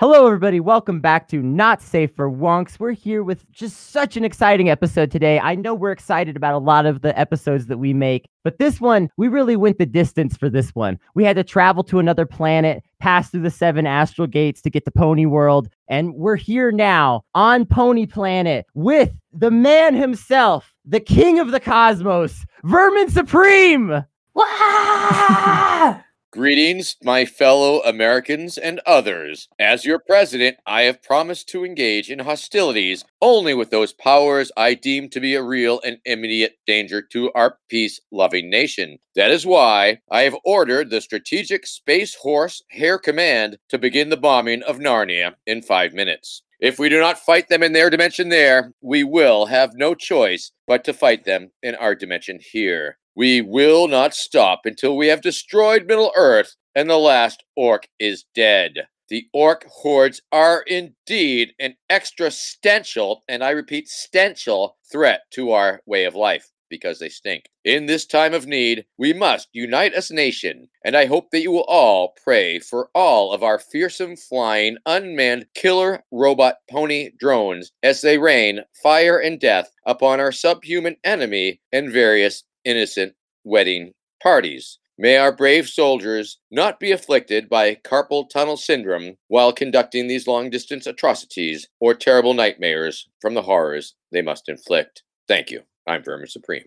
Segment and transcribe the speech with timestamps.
[0.00, 0.60] Hello, everybody.
[0.60, 2.80] Welcome back to Not Safe for Wonks.
[2.80, 5.38] We're here with just such an exciting episode today.
[5.38, 8.80] I know we're excited about a lot of the episodes that we make, but this
[8.80, 10.98] one, we really went the distance for this one.
[11.14, 14.86] We had to travel to another planet, pass through the seven astral gates to get
[14.86, 21.00] to Pony World, and we're here now on Pony Planet with the man himself, the
[21.00, 24.02] king of the cosmos, Vermin Supreme.
[24.32, 26.00] Wah!
[26.32, 29.48] Greetings, my fellow Americans and others.
[29.58, 34.74] As your president, I have promised to engage in hostilities only with those powers I
[34.74, 39.00] deem to be a real and immediate danger to our peace loving nation.
[39.16, 44.16] That is why I have ordered the Strategic Space Horse Hair Command to begin the
[44.16, 46.44] bombing of Narnia in five minutes.
[46.60, 50.52] If we do not fight them in their dimension there, we will have no choice
[50.68, 52.98] but to fight them in our dimension here.
[53.14, 58.24] We will not stop until we have destroyed Middle Earth and the last orc is
[58.34, 58.86] dead.
[59.08, 66.04] The orc hordes are indeed an existential, and I repeat, stenchal threat to our way
[66.04, 67.46] of life because they stink.
[67.64, 71.42] In this time of need, we must unite as a nation, and I hope that
[71.42, 77.72] you will all pray for all of our fearsome flying unmanned killer robot pony drones
[77.82, 84.78] as they rain fire and death upon our subhuman enemy and various innocent wedding parties.
[84.98, 90.50] May our brave soldiers not be afflicted by carpal tunnel syndrome while conducting these long
[90.50, 95.02] distance atrocities or terrible nightmares from the horrors they must inflict.
[95.26, 95.62] Thank you.
[95.86, 96.64] I'm Vermin Supreme.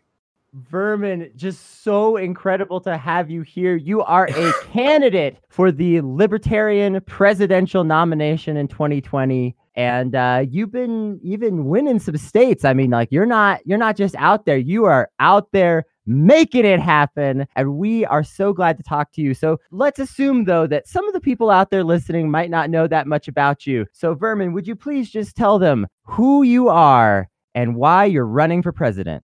[0.53, 3.75] Vermin, just so incredible to have you here.
[3.75, 11.19] You are a candidate for the Libertarian presidential nomination in 2020 and uh, you've been
[11.23, 12.66] even winning some states.
[12.66, 16.66] I mean, like you're not you're not just out there; you are out there making
[16.66, 17.47] it happen.
[17.55, 19.33] And we are so glad to talk to you.
[19.33, 22.88] So let's assume though that some of the people out there listening might not know
[22.88, 23.85] that much about you.
[23.94, 28.61] So Vermin, would you please just tell them who you are and why you're running
[28.61, 29.23] for president?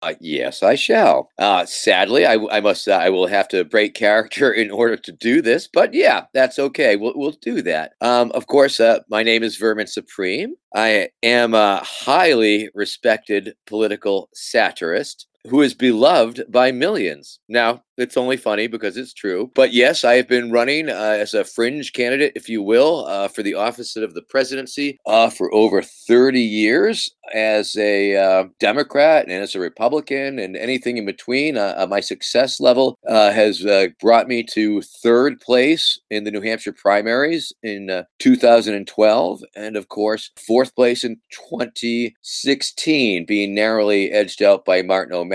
[0.00, 1.30] Uh, yes, I shall.
[1.38, 2.86] Uh, sadly, I, I must.
[2.86, 6.58] Uh, I will have to break character in order to do this, but yeah, that's
[6.58, 6.94] okay.
[6.96, 7.94] We'll we'll do that.
[8.00, 10.54] Um, of course, uh, my name is Vermin Supreme.
[10.74, 17.38] I am a highly respected political satirist who is beloved by millions.
[17.48, 19.50] Now, it's only funny because it's true.
[19.54, 23.28] But yes, I have been running uh, as a fringe candidate, if you will, uh,
[23.28, 29.24] for the office of the presidency uh, for over 30 years as a uh, Democrat
[29.24, 31.58] and as a Republican and anything in between.
[31.58, 33.66] Uh, uh, my success level has
[34.00, 39.42] brought me to third place in the New Hampshire primaries in 2012.
[39.56, 45.27] And of course, fourth place in 2016, being narrowly edged out by Martin O'Malley.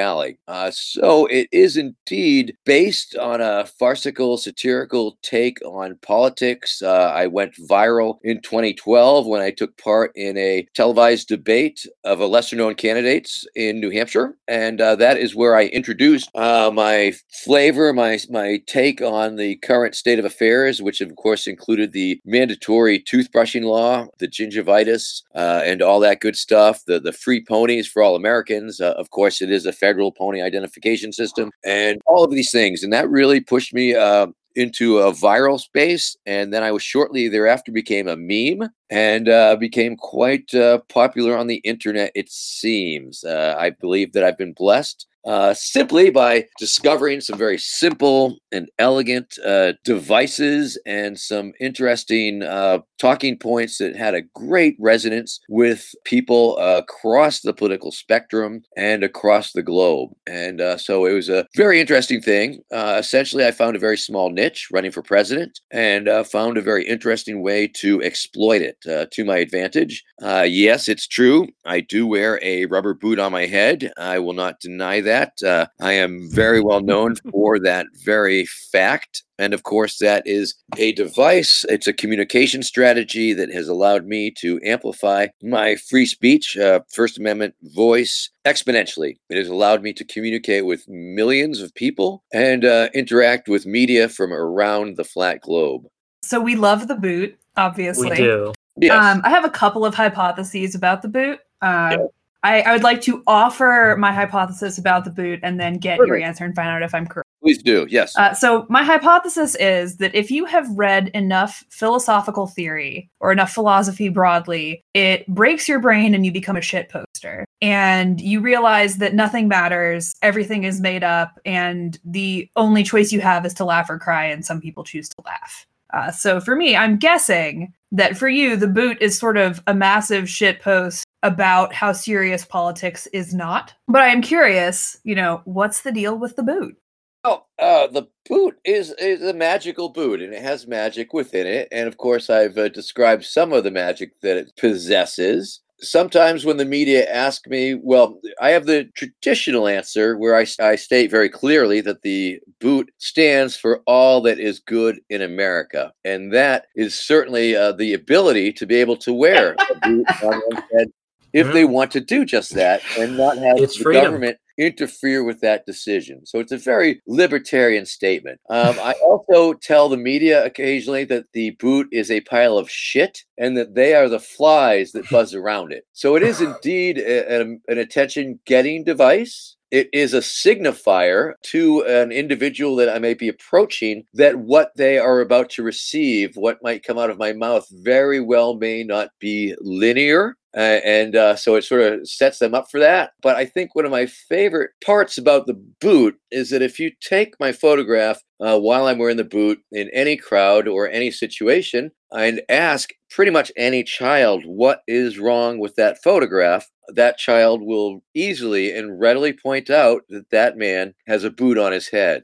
[0.71, 6.81] So it is indeed based on a farcical, satirical take on politics.
[6.81, 12.19] Uh, I went viral in 2012 when I took part in a televised debate of
[12.19, 14.35] a lesser known candidates in New Hampshire.
[14.47, 19.55] And uh, that is where I introduced uh, my flavor, my, my take on the
[19.57, 25.61] current state of affairs, which of course included the mandatory toothbrushing law, the gingivitis, uh,
[25.63, 28.79] and all that good stuff, the, the free ponies for all Americans.
[28.79, 32.83] Uh, of course, it is a federal pony identification system, and all of these things,
[32.83, 36.15] and that really pushed me uh, into a viral space.
[36.25, 41.37] And then I was shortly thereafter became a meme and uh, became quite uh, popular
[41.37, 42.11] on the internet.
[42.15, 43.23] It seems.
[43.23, 48.69] Uh, I believe that I've been blessed uh, simply by discovering some very simple and
[48.77, 55.93] elegant uh, devices and some interesting uh, talking points that had a great resonance with
[56.05, 60.09] people across the political spectrum and across the globe.
[60.27, 62.61] And uh, so it was a very interesting thing.
[62.71, 66.85] Uh, essentially, I found a very small niche running for president and found a very
[66.85, 68.77] interesting way to exploit it
[69.11, 70.03] to my advantage.
[70.21, 71.47] yes, it's true.
[71.65, 73.91] I do wear a rubber boot on my head.
[73.97, 75.43] I will not deny that that.
[75.43, 79.23] Uh, I am very well known for that very fact.
[79.37, 84.31] And of course, that is a device, it's a communication strategy that has allowed me
[84.39, 89.17] to amplify my free speech, uh, First Amendment voice exponentially.
[89.29, 94.07] It has allowed me to communicate with millions of people and uh, interact with media
[94.07, 95.83] from around the flat globe.
[96.23, 98.11] So we love the boot, obviously.
[98.11, 98.53] We do.
[98.77, 98.93] Yes.
[98.93, 101.39] Um, I have a couple of hypotheses about the boot.
[101.61, 102.05] Uh, yeah.
[102.43, 106.07] I, I, would like to offer my hypothesis about the boot and then get Perfect.
[106.07, 107.29] your answer and find out if I'm correct.
[107.41, 107.87] Please do.
[107.89, 108.15] Yes.
[108.17, 113.51] Uh, so, my hypothesis is that if you have read enough philosophical theory or enough
[113.51, 117.45] philosophy broadly, it breaks your brain and you become a shit poster.
[117.61, 123.21] And you realize that nothing matters, everything is made up, and the only choice you
[123.21, 125.65] have is to laugh or cry, and some people choose to laugh.
[125.93, 129.73] Uh, so for me, I'm guessing that for you, the boot is sort of a
[129.73, 133.73] massive shit post about how serious politics is not.
[133.87, 136.77] But I am curious, you know, what's the deal with the boot?
[137.23, 141.69] Well, uh, the boot is is a magical boot, and it has magic within it.
[141.71, 145.61] And of course, I've uh, described some of the magic that it possesses.
[145.79, 150.75] Sometimes, when the media ask me, well, I have the traditional answer where I, I
[150.75, 155.91] state very clearly that the boot stands for all that is good in America.
[156.05, 160.41] And that is certainly uh, the ability to be able to wear a boot on
[160.49, 160.87] one's head
[161.33, 164.03] if they want to do just that and not have It's the freedom.
[164.03, 166.23] government interfere with that decision.
[166.27, 168.39] So it's a very libertarian statement.
[168.51, 173.23] Um, I also tell the media occasionally that the boot is a pile of shit
[173.39, 175.85] and that they are the flies that buzz around it.
[175.93, 179.55] So it is indeed a- a- an attention getting device.
[179.73, 184.99] It is a signifier to an individual that I may be approaching that what they
[184.99, 189.09] are about to receive, what might come out of my mouth, very well may not
[189.19, 190.35] be linear.
[190.55, 193.13] Uh, and uh, so it sort of sets them up for that.
[193.23, 196.91] But I think one of my favorite parts about the boot is that if you
[197.01, 201.89] take my photograph uh, while I'm wearing the boot in any crowd or any situation
[202.11, 208.03] and ask pretty much any child what is wrong with that photograph, that child will
[208.13, 212.23] easily and readily point out that that man has a boot on his head.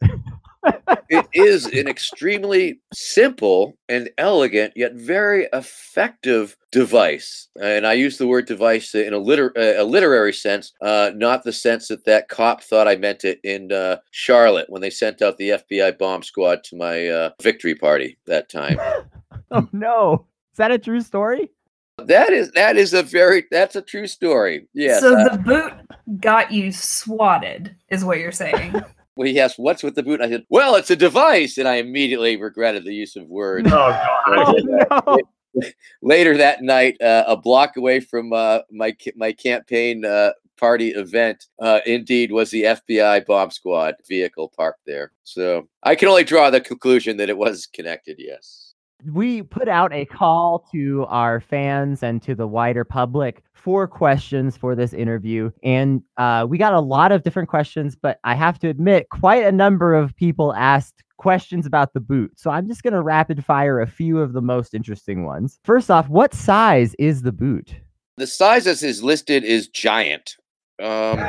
[1.09, 8.27] it is an extremely simple and elegant yet very effective device and i use the
[8.27, 12.27] word device in a, liter- uh, a literary sense uh, not the sense that that
[12.27, 16.21] cop thought i meant it in uh, charlotte when they sent out the fbi bomb
[16.21, 18.77] squad to my uh, victory party that time
[19.51, 20.25] Oh no.
[20.51, 21.51] Is that a true story?
[22.07, 25.73] That is that is a very that's a true story yes so uh, the boot
[26.19, 28.73] got you swatted, is what you're saying.
[29.15, 31.75] well, he asked what's with the boot i said well it's a device and i
[31.75, 34.55] immediately regretted the use of words Oh god.
[34.57, 35.19] Oh no.
[36.01, 41.45] later that night, uh, a block away from uh, my my campaign uh, party event,
[41.59, 45.11] uh, indeed was the FBI bomb squad vehicle parked there.
[45.23, 48.17] So I can only draw the conclusion that it was connected.
[48.19, 48.68] Yes.
[49.05, 54.57] We put out a call to our fans and to the wider public for questions
[54.57, 55.51] for this interview.
[55.63, 59.45] And uh, we got a lot of different questions but i have to admit quite
[59.45, 62.31] a number of people asked questions about the boot.
[62.37, 65.59] So i'm just going to rapid fire a few of the most interesting ones.
[65.63, 67.75] First off what size is the boot?
[68.17, 70.35] The size as is listed is giant.
[70.81, 71.19] Um,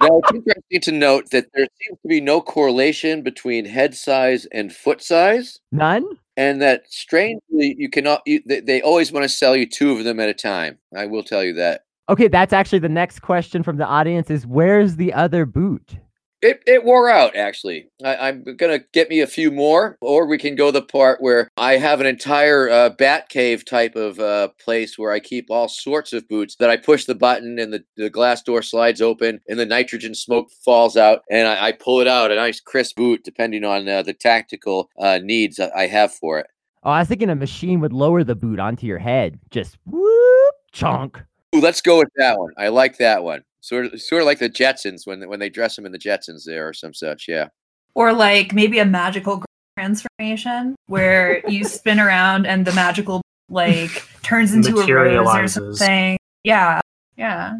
[0.00, 4.46] now it's interesting to note that there seems to be no correlation between head size
[4.46, 5.60] and foot size.
[5.72, 6.04] none?
[6.36, 10.04] And that strangely you cannot you, they, they always want to sell you two of
[10.04, 10.78] them at a time.
[10.96, 11.84] I will tell you that.
[12.08, 15.96] Okay that's actually the next question from the audience is where's the other boot
[16.42, 20.38] it, it wore out actually I, i'm gonna get me a few more or we
[20.38, 24.48] can go the part where i have an entire uh, bat cave type of uh,
[24.60, 27.84] place where i keep all sorts of boots that i push the button and the,
[27.96, 32.00] the glass door slides open and the nitrogen smoke falls out and i, I pull
[32.00, 35.86] it out a nice crisp boot depending on uh, the tactical uh, needs i I
[35.86, 36.46] have for it
[36.84, 40.54] oh i was thinking a machine would lower the boot onto your head just whoop
[40.72, 41.22] chunk
[41.54, 42.52] Ooh, let's go with that one.
[42.58, 43.42] I like that one.
[43.60, 46.44] Sort of, sort of like the Jetsons when when they dress them in the Jetsons
[46.44, 47.26] there or some such.
[47.28, 47.48] Yeah.
[47.94, 49.44] or like maybe a magical
[49.76, 56.18] transformation where you spin around and the magical like turns into a rose or something.
[56.44, 56.80] Yeah.
[57.16, 57.54] Yeah.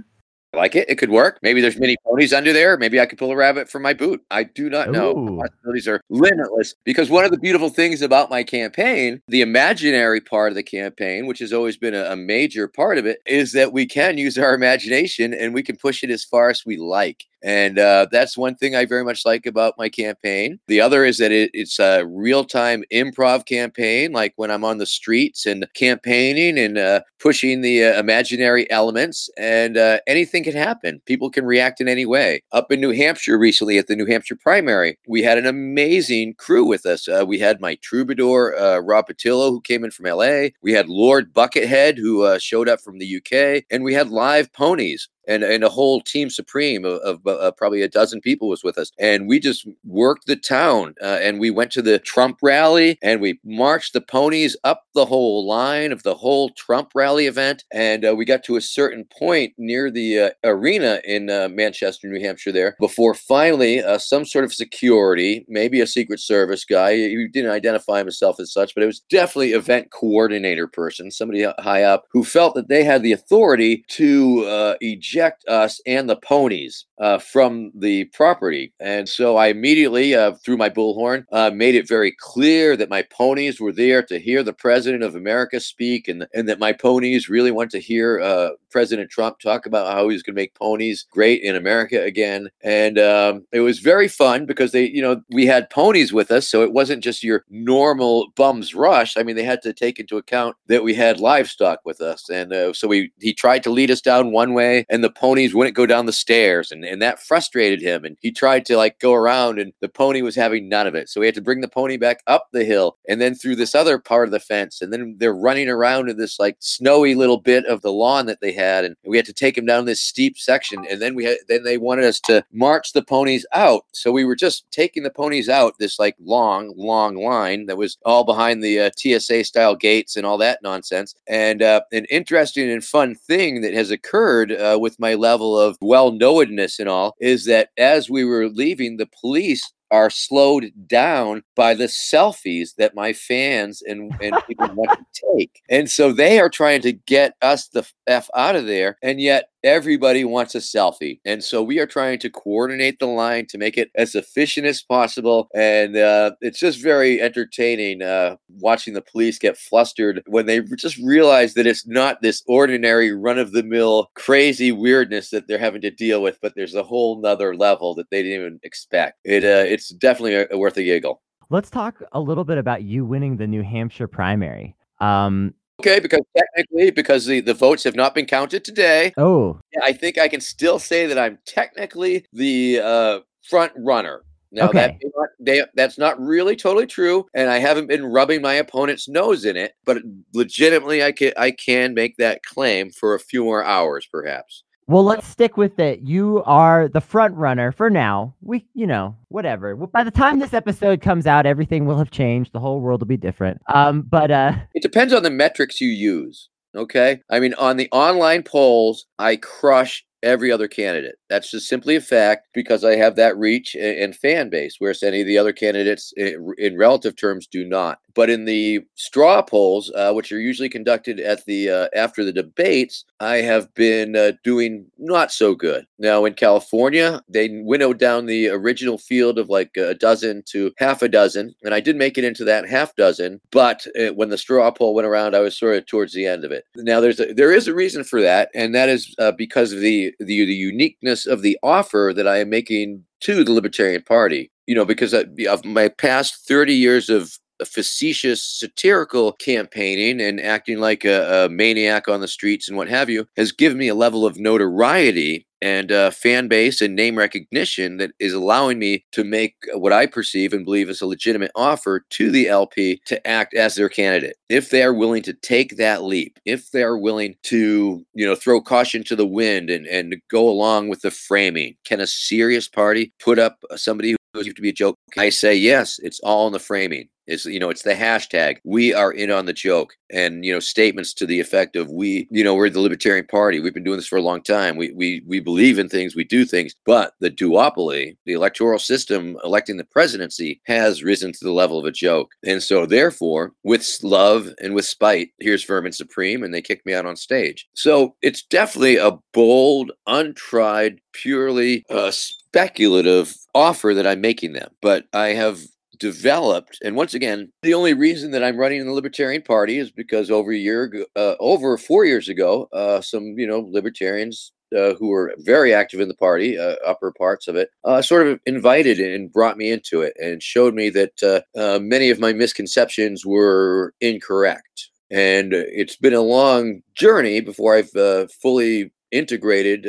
[0.54, 0.88] I like it.
[0.88, 1.38] It could work.
[1.42, 2.78] Maybe there's mini ponies under there.
[2.78, 4.24] Maybe I could pull a rabbit from my boot.
[4.30, 5.10] I do not know.
[5.10, 5.38] Ooh.
[5.38, 10.50] possibilities are limitless because one of the beautiful things about my campaign, the imaginary part
[10.50, 13.74] of the campaign, which has always been a, a major part of it, is that
[13.74, 17.24] we can use our imagination and we can push it as far as we like.
[17.42, 20.58] And uh, that's one thing I very much like about my campaign.
[20.66, 24.78] The other is that it, it's a real time improv campaign, like when I'm on
[24.78, 30.54] the streets and campaigning and uh, pushing the uh, imaginary elements, and uh, anything can
[30.54, 31.00] happen.
[31.06, 32.42] People can react in any way.
[32.52, 36.64] Up in New Hampshire recently at the New Hampshire primary, we had an amazing crew
[36.64, 37.08] with us.
[37.08, 40.48] Uh, we had my troubadour, uh, Rob Patillo, who came in from LA.
[40.62, 45.08] We had Lord Buckethead, who showed up from the UK, and we had live ponies
[45.28, 48.78] and, and a whole team supreme of, of uh, probably a dozen people was with
[48.78, 48.90] us.
[48.98, 53.20] And we just worked the town uh, and we went to the trump rally and
[53.20, 57.64] we marched the ponies up the whole line of the whole trump rally event.
[57.72, 62.08] And uh, we got to a certain point near the uh, arena in uh, manchester
[62.08, 66.94] new hampshire there before finally uh, some sort of security maybe a secret service guy
[66.94, 71.82] he didn't identify himself as such but it was definitely event coordinator person somebody high
[71.82, 76.86] up who felt that they had the authority to eject eject us and the ponies
[77.00, 78.72] uh, from the property.
[78.80, 83.02] And so I immediately, uh, through my bullhorn, uh, made it very clear that my
[83.02, 87.28] ponies were there to hear the president of America speak, and and that my ponies
[87.28, 91.06] really want to hear uh, President Trump talk about how he's going to make ponies
[91.10, 92.48] great in America again.
[92.62, 96.48] And um, it was very fun because they, you know, we had ponies with us,
[96.48, 99.16] so it wasn't just your normal bums rush.
[99.16, 102.52] I mean, they had to take into account that we had livestock with us, and
[102.52, 105.76] uh, so we he tried to lead us down one way, and the ponies wouldn't
[105.76, 108.04] go down the stairs, and and that frustrated him.
[108.04, 111.08] And he tried to like go around, and the pony was having none of it.
[111.08, 113.74] So we had to bring the pony back up the hill, and then through this
[113.74, 117.40] other part of the fence, and then they're running around in this like snowy little
[117.40, 120.00] bit of the lawn that they had, and we had to take him down this
[120.00, 123.84] steep section, and then we had then they wanted us to march the ponies out.
[123.92, 127.96] So we were just taking the ponies out this like long, long line that was
[128.04, 131.14] all behind the uh, TSA style gates and all that nonsense.
[131.26, 135.78] And uh, an interesting and fun thing that has occurred uh, with my level of
[135.80, 141.42] well knowedness and all is that as we were leaving, the police are slowed down
[141.56, 145.62] by the selfies that my fans and, and people want to take.
[145.68, 148.98] And so they are trying to get us the F out of there.
[149.02, 151.20] And yet everybody wants a selfie.
[151.24, 154.82] And so we are trying to coordinate the line to make it as efficient as
[154.82, 155.48] possible.
[155.54, 160.98] And uh, it's just very entertaining uh, watching the police get flustered when they just
[160.98, 165.80] realize that it's not this ordinary run of the mill crazy weirdness that they're having
[165.82, 169.18] to deal with, but there's a whole nother level that they didn't even expect.
[169.24, 171.22] It uh, It's definitely a, a worth a giggle.
[171.50, 174.76] Let's talk a little bit about you winning the New Hampshire primary.
[175.00, 179.92] Um, Okay, because technically, because the, the votes have not been counted today, oh, I
[179.92, 184.24] think I can still say that I'm technically the uh, front runner.
[184.50, 184.98] Now that Okay.
[185.02, 189.08] may not, they, that's not really totally true, and I haven't been rubbing my opponent's
[189.08, 189.74] nose in it.
[189.84, 189.98] But
[190.34, 194.64] legitimately, I can I can make that claim for a few more hours, perhaps.
[194.88, 196.00] Well, let's stick with it.
[196.00, 198.34] You are the front runner for now.
[198.40, 199.76] We, you know, whatever.
[199.76, 202.54] By the time this episode comes out, everything will have changed.
[202.54, 203.60] The whole world will be different.
[203.72, 206.48] Um, but uh, It depends on the metrics you use.
[206.74, 211.16] Okay, I mean, on the online polls, I crush every other candidate.
[211.28, 215.02] That's just simply a fact because I have that reach a- and fan base, whereas
[215.02, 217.98] any of the other candidates, i- in relative terms, do not.
[218.14, 222.32] But in the straw polls, uh, which are usually conducted at the uh, after the
[222.32, 225.86] debates, I have been uh, doing not so good.
[226.00, 231.02] Now in California, they winnowed down the original field of like a dozen to half
[231.02, 233.40] a dozen, and I did make it into that half dozen.
[233.52, 236.44] But uh, when the straw poll went around, I was sort of towards the end
[236.44, 236.64] of it.
[236.74, 239.80] Now there's a, there is a reason for that, and that is uh, because of
[239.80, 244.50] the, the the uniqueness of the offer that I am making to the Libertarian Party.
[244.66, 250.78] You know, because of of my past 30 years of facetious satirical campaigning and acting
[250.78, 253.94] like a, a maniac on the streets and what have you has given me a
[253.94, 259.24] level of notoriety and uh, fan base and name recognition that is allowing me to
[259.24, 263.54] make what I perceive and believe is a legitimate offer to the LP to act
[263.54, 264.36] as their candidate.
[264.48, 268.34] If they are willing to take that leap, if they are willing to, you know,
[268.34, 272.68] throw caution to the wind and, and go along with the framing, can a serious
[272.68, 274.96] party put up somebody who used to be a joke?
[275.16, 277.08] I say yes, it's all in the framing.
[277.28, 278.56] It's you know, it's the hashtag.
[278.64, 282.26] We are in on the joke, and you know, statements to the effect of we,
[282.30, 283.60] you know, we're the Libertarian Party.
[283.60, 284.76] We've been doing this for a long time.
[284.76, 286.16] We we we believe in things.
[286.16, 286.74] We do things.
[286.86, 291.84] But the duopoly, the electoral system electing the presidency, has risen to the level of
[291.84, 292.30] a joke.
[292.44, 296.94] And so, therefore, with love and with spite, here's Vermin Supreme, and they kicked me
[296.94, 297.68] out on stage.
[297.74, 304.70] So it's definitely a bold, untried, purely uh, speculative offer that I'm making them.
[304.80, 305.60] But I have
[305.98, 309.90] developed and once again the only reason that i'm running in the libertarian party is
[309.90, 314.94] because over a year uh, over four years ago uh, some you know libertarians uh,
[314.94, 318.40] who were very active in the party uh, upper parts of it uh, sort of
[318.46, 322.32] invited and brought me into it and showed me that uh, uh, many of my
[322.32, 324.90] misconceptions were incorrect.
[325.10, 329.86] And it's been a long journey before i've uh, fully integrated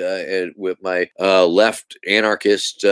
[0.55, 2.85] with my left anarchist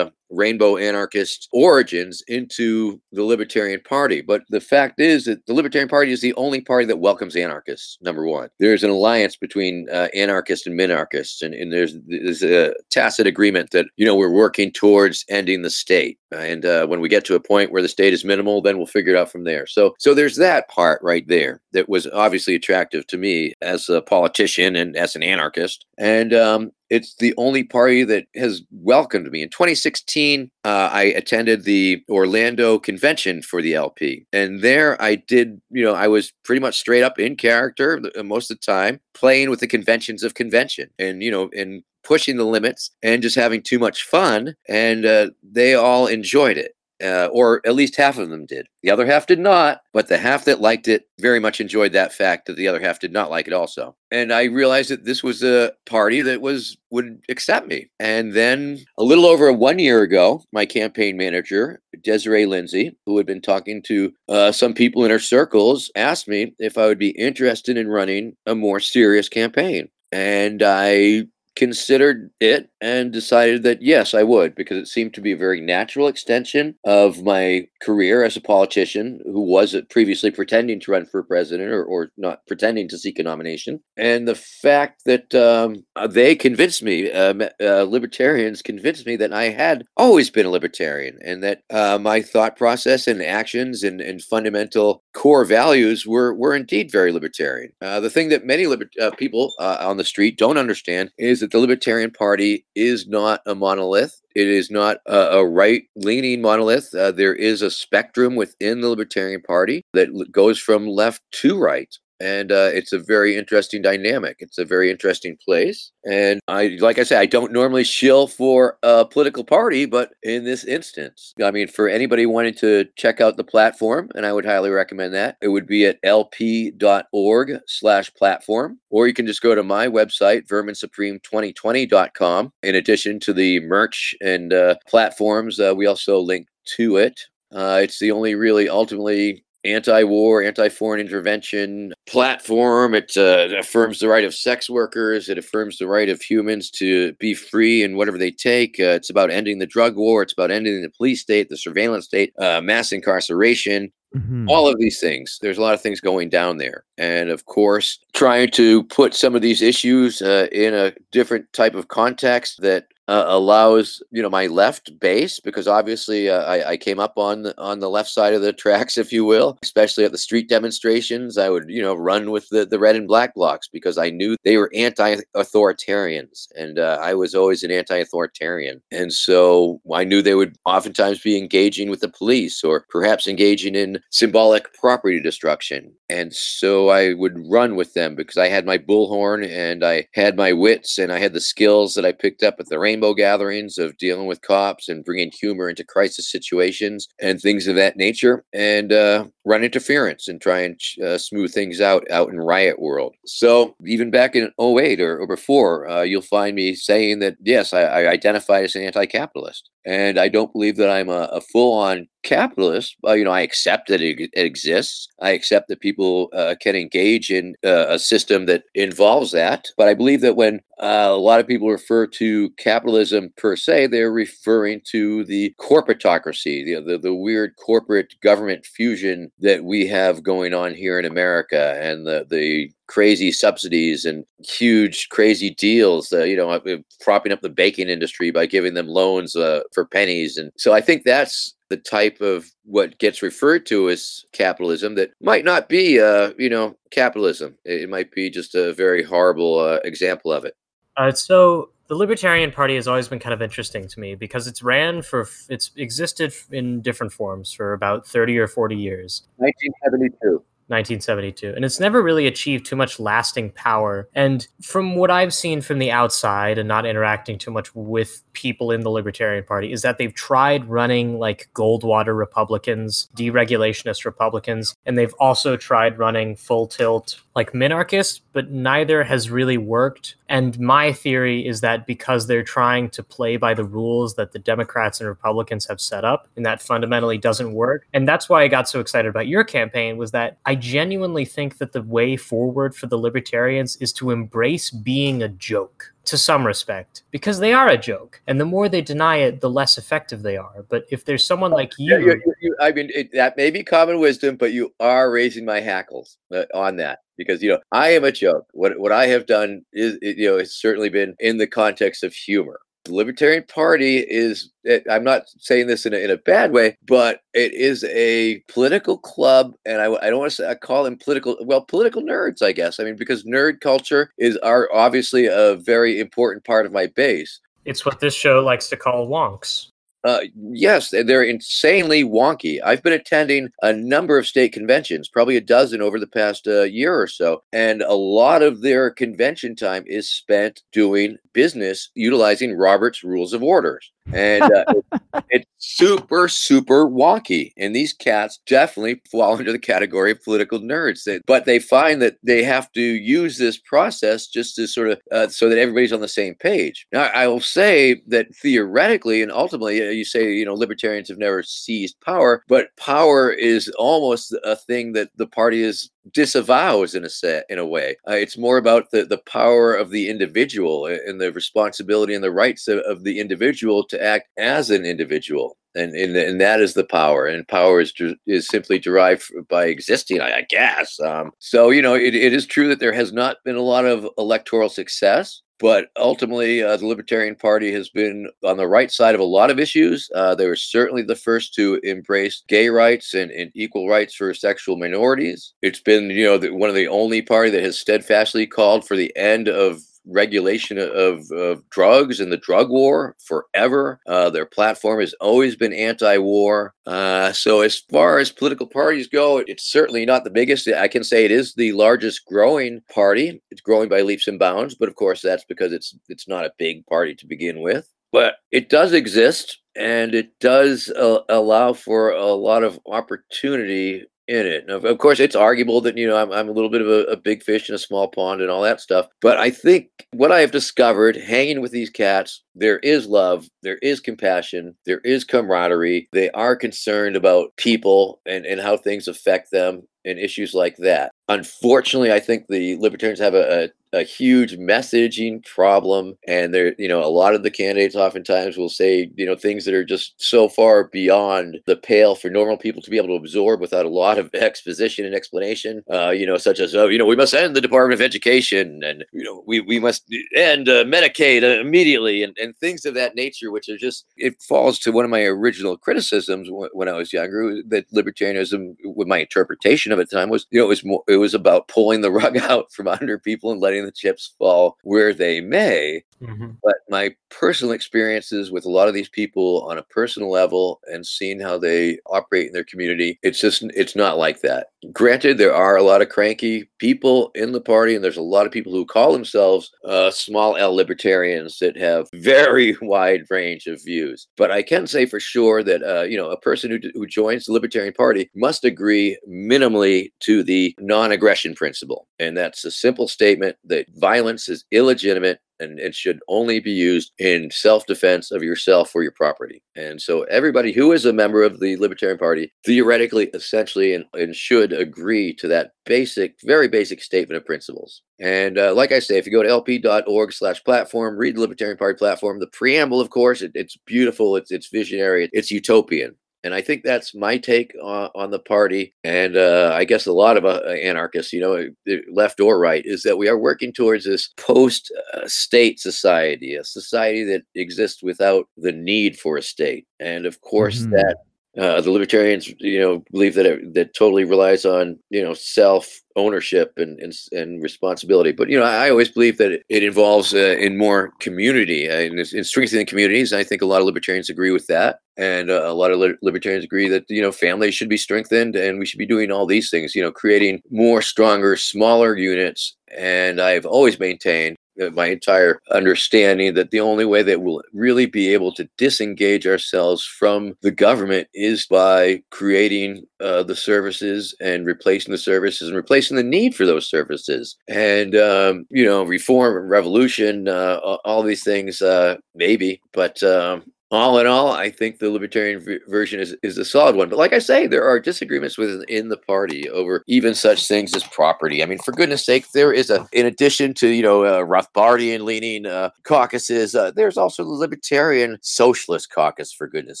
[0.30, 4.20] rainbow anarchist origins into the Libertarian Party.
[4.20, 7.98] But the fact is that the Libertarian Party is the only party that welcomes anarchists,
[8.00, 8.48] number one.
[8.58, 13.70] There's an alliance between uh, anarchists and minarchists, and, and there's, there's a tacit agreement
[13.70, 16.18] that, you know, we're working towards ending the state.
[16.32, 18.86] And uh, when we get to a point where the state is minimal, then we'll
[18.86, 19.66] figure it out from there.
[19.66, 24.02] So, so there's that part right there that was obviously attractive to me as a
[24.02, 25.84] politician and as an anarchist.
[25.98, 29.42] And um, it's the only party that has welcomed me.
[29.42, 35.60] In 2016, uh, I attended the Orlando convention for the LP, and there I did.
[35.70, 39.50] You know, I was pretty much straight up in character most of the time, playing
[39.50, 43.62] with the conventions of convention, and you know, and pushing the limits and just having
[43.62, 44.54] too much fun.
[44.68, 48.66] And uh, they all enjoyed it uh, or at least half of them did.
[48.82, 52.12] The other half did not, but the half that liked it very much enjoyed that
[52.12, 53.96] fact that the other half did not like it also.
[54.10, 57.90] And I realized that this was a party that was would accept me.
[57.98, 63.26] And then a little over one year ago, my campaign manager, Desiree Lindsay, who had
[63.26, 67.10] been talking to uh, some people in her circles, asked me if I would be
[67.10, 69.88] interested in running a more serious campaign.
[70.12, 75.32] And I considered it and decided that yes, I would, because it seemed to be
[75.32, 80.92] a very natural extension of my career as a politician who was previously pretending to
[80.92, 83.80] run for president or, or not pretending to seek a nomination.
[83.96, 89.44] And the fact that um, they convinced me, uh, uh, libertarians convinced me that I
[89.44, 94.22] had always been a libertarian and that uh, my thought process and actions and, and
[94.22, 97.72] fundamental core values were, were indeed very libertarian.
[97.80, 101.42] Uh, the thing that many liber- uh, people uh, on the street don't understand is
[101.46, 104.20] that the Libertarian Party is not a monolith.
[104.34, 106.92] It is not a, a right leaning monolith.
[106.92, 111.96] Uh, there is a spectrum within the Libertarian Party that goes from left to right
[112.20, 114.36] and uh, it's a very interesting dynamic.
[114.40, 118.78] It's a very interesting place, and I, like I said, I don't normally shill for
[118.82, 123.36] a political party, but in this instance, I mean, for anybody wanting to check out
[123.36, 129.14] the platform, and I would highly recommend that, it would be at lp.org/platform, or you
[129.14, 132.52] can just go to my website, verminsupreme2020.com.
[132.62, 137.20] In addition to the merch and uh, platforms, uh, we also link to it.
[137.52, 142.94] Uh, it's the only really ultimately anti-war, anti-foreign intervention platform.
[142.94, 145.28] It uh, affirms the right of sex workers.
[145.28, 148.78] It affirms the right of humans to be free in whatever they take.
[148.78, 150.22] Uh, it's about ending the drug war.
[150.22, 153.90] It's about ending the police state, the surveillance state, uh, mass incarceration.
[154.16, 154.48] Mm-hmm.
[154.48, 155.38] All of these things.
[155.42, 159.34] There's a lot of things going down there, and of course, trying to put some
[159.34, 164.28] of these issues uh, in a different type of context that uh, allows you know
[164.28, 168.10] my left base because obviously uh, I, I, came up on the, on the left
[168.10, 171.38] side of the tracks, if you will, especially at the street demonstrations.
[171.38, 174.36] I would you know run with the, the red and black blocks because I knew
[174.44, 180.34] they were anti-authoritarians, and uh, I was always an anti-authoritarian, and so I knew they
[180.34, 186.32] would oftentimes be engaging with the police or perhaps engaging in symbolic property destruction, and
[186.32, 190.52] so I would run with them because I had my bullhorn and I had my
[190.52, 193.98] wits and I had the skills that I picked up at the rainbow gatherings of
[193.98, 198.92] dealing with cops and bringing humor into crisis situations and things of that nature, and
[198.92, 203.14] uh, run interference and try and uh, smooth things out out in riot world.
[203.26, 207.72] So even back in 08 or, or before, uh, you'll find me saying that yes,
[207.72, 212.08] I, I identify as an anti-capitalist and I don't believe that I'm a, a full-on
[212.24, 212.96] capitalist.
[213.06, 215.06] Uh, you know, I accept that it, it, exists.
[215.22, 219.68] I accept that people uh, can engage in uh, a system that involves that.
[219.78, 223.86] But I believe that when uh, a lot of people refer to capitalism per se,
[223.86, 230.22] they're referring to the corporatocracy, the, the, the weird corporate government fusion that we have
[230.22, 236.22] going on here in America, and the the crazy subsidies and huge crazy deals uh,
[236.22, 240.36] you know uh, propping up the baking industry by giving them loans uh, for pennies.
[240.36, 245.10] And so i think that's the type of what gets referred to as capitalism that
[245.20, 247.56] might not be uh, you know capitalism.
[247.64, 250.54] It might be just a very horrible uh, example of it
[250.96, 254.62] uh, so the Libertarian Party has always been kind of interesting to me because it's
[254.62, 259.22] ran for it's existed in different forms for about 30 or 40 years.
[259.36, 260.42] 1972.
[260.68, 261.52] 1972.
[261.54, 264.08] And it's never really achieved too much lasting power.
[264.14, 268.70] And from what I've seen from the outside and not interacting too much with people
[268.70, 274.98] in the Libertarian Party, is that they've tried running like Goldwater Republicans, deregulationist Republicans, and
[274.98, 280.16] they've also tried running full tilt like minarchists, but neither has really worked.
[280.28, 284.38] And my theory is that because they're trying to play by the rules that the
[284.38, 287.86] Democrats and Republicans have set up, and that fundamentally doesn't work.
[287.92, 291.58] And that's why I got so excited about your campaign was that I genuinely think
[291.58, 296.46] that the way forward for the libertarians is to embrace being a joke to some
[296.46, 300.22] respect because they are a joke and the more they deny it the less effective
[300.22, 303.50] they are but if there's someone like you, you, you i mean it, that may
[303.50, 307.60] be common wisdom but you are raising my hackles uh, on that because you know
[307.72, 308.46] I am a joke.
[308.52, 312.12] What what I have done is you know it's certainly been in the context of
[312.12, 312.60] humor.
[312.86, 316.76] The Libertarian Party is eh, I'm not saying this in a, in a bad way,
[316.86, 320.84] but it is a political club, and I, I don't want to say, I call
[320.84, 322.80] them political well political nerds, I guess.
[322.80, 327.40] I mean because nerd culture is are obviously a very important part of my base.
[327.64, 329.70] It's what this show likes to call wonks.
[330.06, 330.20] Uh,
[330.52, 332.60] yes, they're insanely wonky.
[332.64, 336.62] I've been attending a number of state conventions, probably a dozen over the past uh,
[336.62, 342.54] year or so, and a lot of their convention time is spent doing business utilizing
[342.54, 343.90] Robert's Rules of Orders.
[344.12, 347.52] And uh, it, it's super, super wonky.
[347.56, 351.04] And these cats definitely fall under the category of political nerds.
[351.04, 355.00] They, but they find that they have to use this process just to sort of
[355.12, 356.86] uh, so that everybody's on the same page.
[356.92, 361.42] Now, I will say that theoretically and ultimately, you say, you know, libertarians have never
[361.42, 367.10] seized power, but power is almost a thing that the party is disavows in a
[367.10, 367.96] set in a way.
[368.08, 372.32] Uh, it's more about the the power of the individual and the responsibility and the
[372.32, 375.56] rights of, of the individual to act as an individual.
[375.74, 377.92] And, and, and that is the power, and power is
[378.26, 380.98] is simply derived by existing, I, guess.
[381.00, 383.84] Um, so you know, it, it is true that there has not been a lot
[383.84, 389.14] of electoral success, but ultimately, uh, the Libertarian Party has been on the right side
[389.14, 390.10] of a lot of issues.
[390.14, 394.34] Uh, they were certainly the first to embrace gay rights and, and equal rights for
[394.34, 395.54] sexual minorities.
[395.62, 398.96] It's been, you know, the, one of the only party that has steadfastly called for
[398.96, 404.00] the end of regulation of, of drugs and the drug war forever.
[404.06, 406.74] Uh, their platform has always been anti war.
[406.86, 410.68] Uh, so, as far as political parties go, it's certainly not the biggest.
[410.68, 413.42] I can say it is the largest growing party.
[413.50, 416.52] It's growing by leaps and bounds, but of course, that's because it's it's not a
[416.58, 417.92] big party to begin with.
[418.12, 424.46] But it does exist and it does uh, allow for a lot of opportunity in
[424.46, 424.66] it.
[424.66, 427.04] Now, of course, it's arguable that you know I'm, I'm a little bit of a,
[427.04, 429.06] a, big fish in a small pond and all that stuff.
[429.20, 433.78] But I think what I have discovered hanging with these cats, there is love, there
[433.78, 436.08] is compassion, there is camaraderie.
[436.12, 441.12] They are concerned about people and and how things affect them and issues like that.
[441.28, 446.88] Unfortunately, I think the libertarians have a, a a huge messaging problem and there you
[446.88, 450.14] know a lot of the candidates oftentimes will say you know things that are just
[450.18, 453.90] so far beyond the pale for normal people to be able to absorb without a
[453.90, 455.82] lot of exposition and explanation.
[455.90, 458.82] Uh, you know such as oh you know we must end the department of education
[458.84, 460.04] and you know we, we must
[460.34, 464.40] end uh, medicaid uh, immediately and, and things of that nature which are just it
[464.42, 469.18] falls to one of my original criticisms when i was younger that libertarianism with my
[469.18, 471.68] interpretation of it at the time was you know it was more it was about
[471.68, 475.40] pulling the rug out from under people and letting letting the chips fall where they
[475.40, 476.02] may.
[476.22, 476.50] Mm-hmm.
[476.62, 481.06] But my personal experiences with a lot of these people on a personal level and
[481.06, 484.68] seeing how they operate in their community, it's just, it's not like that.
[484.92, 488.46] Granted, there are a lot of cranky people in the party, and there's a lot
[488.46, 493.82] of people who call themselves uh, small L libertarians that have very wide range of
[493.82, 494.28] views.
[494.36, 497.46] But I can say for sure that, uh, you know, a person who, who joins
[497.46, 502.06] the Libertarian Party must agree minimally to the non aggression principle.
[502.18, 507.12] And that's a simple statement that violence is illegitimate and it should only be used
[507.18, 509.62] in self-defense of yourself or your property.
[509.74, 514.34] And so everybody who is a member of the Libertarian Party theoretically, essentially, and, and
[514.34, 518.02] should agree to that basic, very basic statement of principles.
[518.18, 521.76] And uh, like I say, if you go to lp.org slash platform, read the Libertarian
[521.76, 526.16] Party platform, the preamble, of course, it, it's beautiful, it's, it's visionary, it's utopian.
[526.46, 528.94] And I think that's my take on, on the party.
[529.04, 531.68] And uh, I guess a lot of uh, anarchists, you know,
[532.10, 534.92] left or right, is that we are working towards this post
[535.26, 539.86] state society, a society that exists without the need for a state.
[540.00, 540.92] And of course, mm-hmm.
[540.92, 541.16] that
[541.58, 546.00] uh, the libertarians, you know, believe that it, that totally relies on you know self
[546.14, 548.32] ownership and, and, and responsibility.
[548.32, 552.18] But you know, I always believe that it, it involves uh, in more community and
[552.18, 553.32] in strengthening communities.
[553.32, 556.16] I think a lot of libertarians agree with that, and uh, a lot of li-
[556.22, 559.46] libertarians agree that you know families should be strengthened and we should be doing all
[559.46, 559.94] these things.
[559.94, 562.76] You know, creating more stronger, smaller units.
[562.96, 568.06] And I've always maintained uh, my entire understanding that the only way that we'll really
[568.06, 574.66] be able to disengage ourselves from the government is by creating uh, the services and
[574.66, 577.56] replacing the services and replacing the need for those services.
[577.68, 584.18] And, um, you know, reform, revolution, uh, all these things, uh, maybe, but um, all
[584.18, 587.08] in all, I think the libertarian version is, is a solid one.
[587.08, 591.04] But like I say, there are disagreements within the party over even such things as
[591.04, 591.62] property.
[591.62, 595.22] I mean, for goodness sake, there is a, in addition to, you know, uh, Rothbardian
[595.22, 600.00] leaning uh, caucuses, uh, there's also the Libertarian Socialist Caucus, for goodness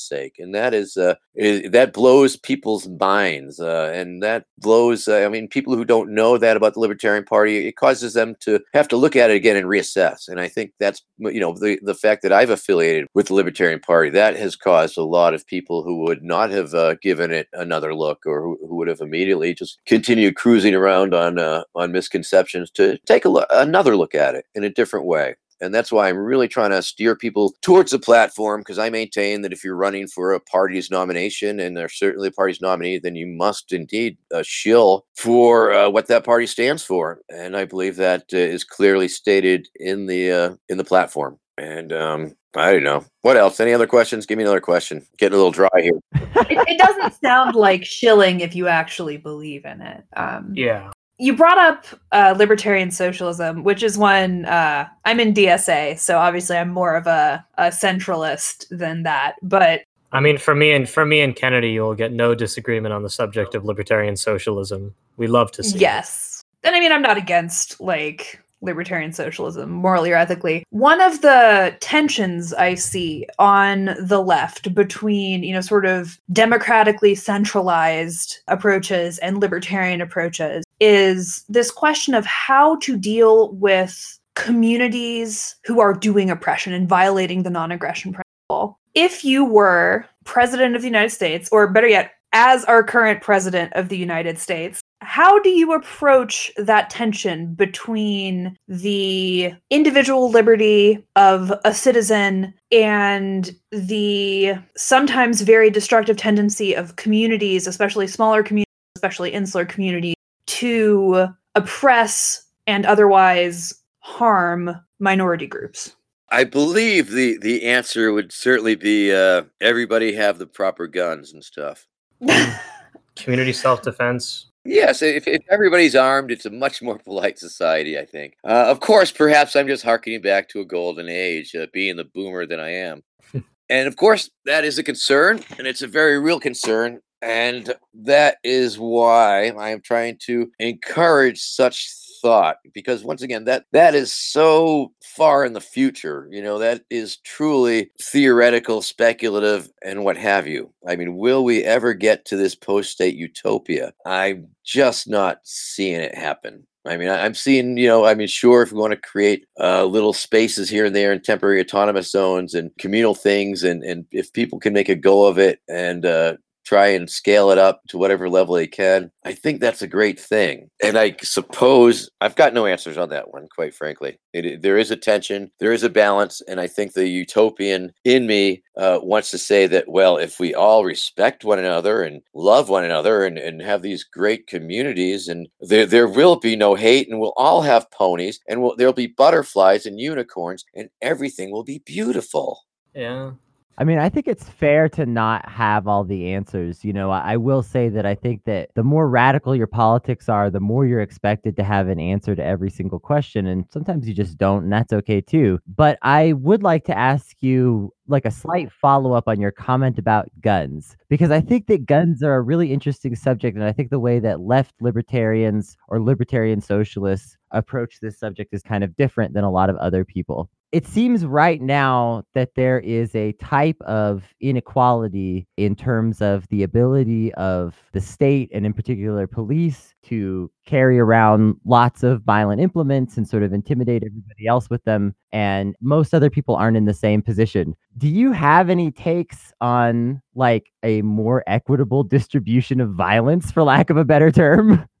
[0.00, 0.36] sake.
[0.38, 3.60] And that is, uh, is that blows people's minds.
[3.60, 7.24] Uh, and that blows, uh, I mean, people who don't know that about the Libertarian
[7.24, 10.28] Party, it causes them to have to look at it again and reassess.
[10.28, 13.75] And I think that's, you know, the, the fact that I've affiliated with the Libertarian
[13.76, 17.30] Libertarian Party, that has caused a lot of people who would not have uh, given
[17.30, 21.62] it another look or who, who, would have immediately just continued cruising around on uh,
[21.74, 25.34] on misconceptions to take a another look at it in a different way.
[25.58, 29.40] And that's why I'm really trying to steer people towards the platform because I maintain
[29.40, 33.16] that if you're running for a party's nomination and they're certainly a party's nominee, then
[33.16, 37.20] you must indeed uh, shill for uh, what that party stands for.
[37.30, 41.38] And I believe that uh, is clearly stated in the uh, in the platform.
[41.58, 43.04] And um, I don't know.
[43.22, 43.60] What else?
[43.60, 44.26] Any other questions?
[44.26, 45.04] Give me another question.
[45.18, 45.98] Getting a little dry here.
[46.14, 50.04] it, it doesn't sound like shilling if you actually believe in it.
[50.16, 50.90] Um, Yeah.
[51.18, 56.56] you brought up uh, libertarian socialism, which is one uh, I'm in DSA, so obviously
[56.58, 59.36] I'm more of a, a centralist than that.
[59.42, 63.02] But I mean, for me and for me and Kennedy, you'll get no disagreement on
[63.02, 64.94] the subject of libertarian socialism.
[65.16, 65.76] We love to see.
[65.76, 65.80] it.
[65.80, 70.64] yes, and I mean I'm not against like libertarian socialism morally or ethically.
[70.70, 77.14] One of the tensions I see on the left between you know sort of democratically
[77.14, 85.80] centralized approaches and libertarian approaches is this question of how to deal with communities who
[85.80, 88.78] are doing oppression and violating the non-aggression principle.
[88.94, 93.72] If you were president of the United States, or better yet, as our current president
[93.74, 101.52] of the United States, how do you approach that tension between the individual liberty of
[101.64, 109.64] a citizen and the sometimes very destructive tendency of communities, especially smaller communities, especially insular
[109.64, 115.94] communities, to oppress and otherwise harm minority groups?
[116.30, 121.44] I believe the the answer would certainly be uh, everybody have the proper guns and
[121.44, 121.86] stuff.
[123.16, 124.46] Community self defense.
[124.64, 128.34] Yes, if, if everybody's armed, it's a much more polite society, I think.
[128.44, 132.04] Uh, of course, perhaps I'm just harkening back to a golden age, uh, being the
[132.04, 133.02] boomer that I am.
[133.70, 137.00] and of course, that is a concern, and it's a very real concern.
[137.22, 141.88] And that is why I am trying to encourage such
[142.26, 146.82] thought because once again that that is so far in the future you know that
[146.90, 150.72] is truly theoretical speculative and what have you.
[150.88, 153.92] I mean will we ever get to this post-state utopia?
[154.04, 156.66] I'm just not seeing it happen.
[156.84, 159.84] I mean, I'm seeing, you know, I mean, sure, if we want to create uh,
[159.84, 164.32] little spaces here and there and temporary autonomous zones and communal things, and, and if
[164.32, 166.36] people can make a go of it and uh,
[166.66, 170.18] try and scale it up to whatever level they can, I think that's a great
[170.18, 170.68] thing.
[170.82, 174.18] And I suppose I've got no answers on that one, quite frankly.
[174.32, 178.26] It, there is a tension, there is a balance, and I think the utopian in
[178.26, 182.68] me uh, wants to say that, well, if we all respect one another and love
[182.68, 187.08] one another and, and have these great communities, and there, there will be no hate,
[187.08, 191.64] and we'll all have ponies, and we'll, there'll be butterflies and unicorns, and everything will
[191.64, 192.64] be beautiful.
[192.92, 193.32] Yeah.
[193.78, 196.82] I mean, I think it's fair to not have all the answers.
[196.82, 200.30] You know, I, I will say that I think that the more radical your politics
[200.30, 203.46] are, the more you're expected to have an answer to every single question.
[203.46, 205.58] And sometimes you just don't, and that's okay too.
[205.66, 209.98] But I would like to ask you like a slight follow up on your comment
[209.98, 213.56] about guns, because I think that guns are a really interesting subject.
[213.56, 218.62] And I think the way that left libertarians or libertarian socialists approach this subject is
[218.62, 222.80] kind of different than a lot of other people it seems right now that there
[222.80, 228.74] is a type of inequality in terms of the ability of the state and in
[228.74, 234.68] particular police to carry around lots of violent implements and sort of intimidate everybody else
[234.68, 237.74] with them and most other people aren't in the same position.
[237.96, 243.88] Do you have any takes on like a more equitable distribution of violence for lack
[243.88, 244.86] of a better term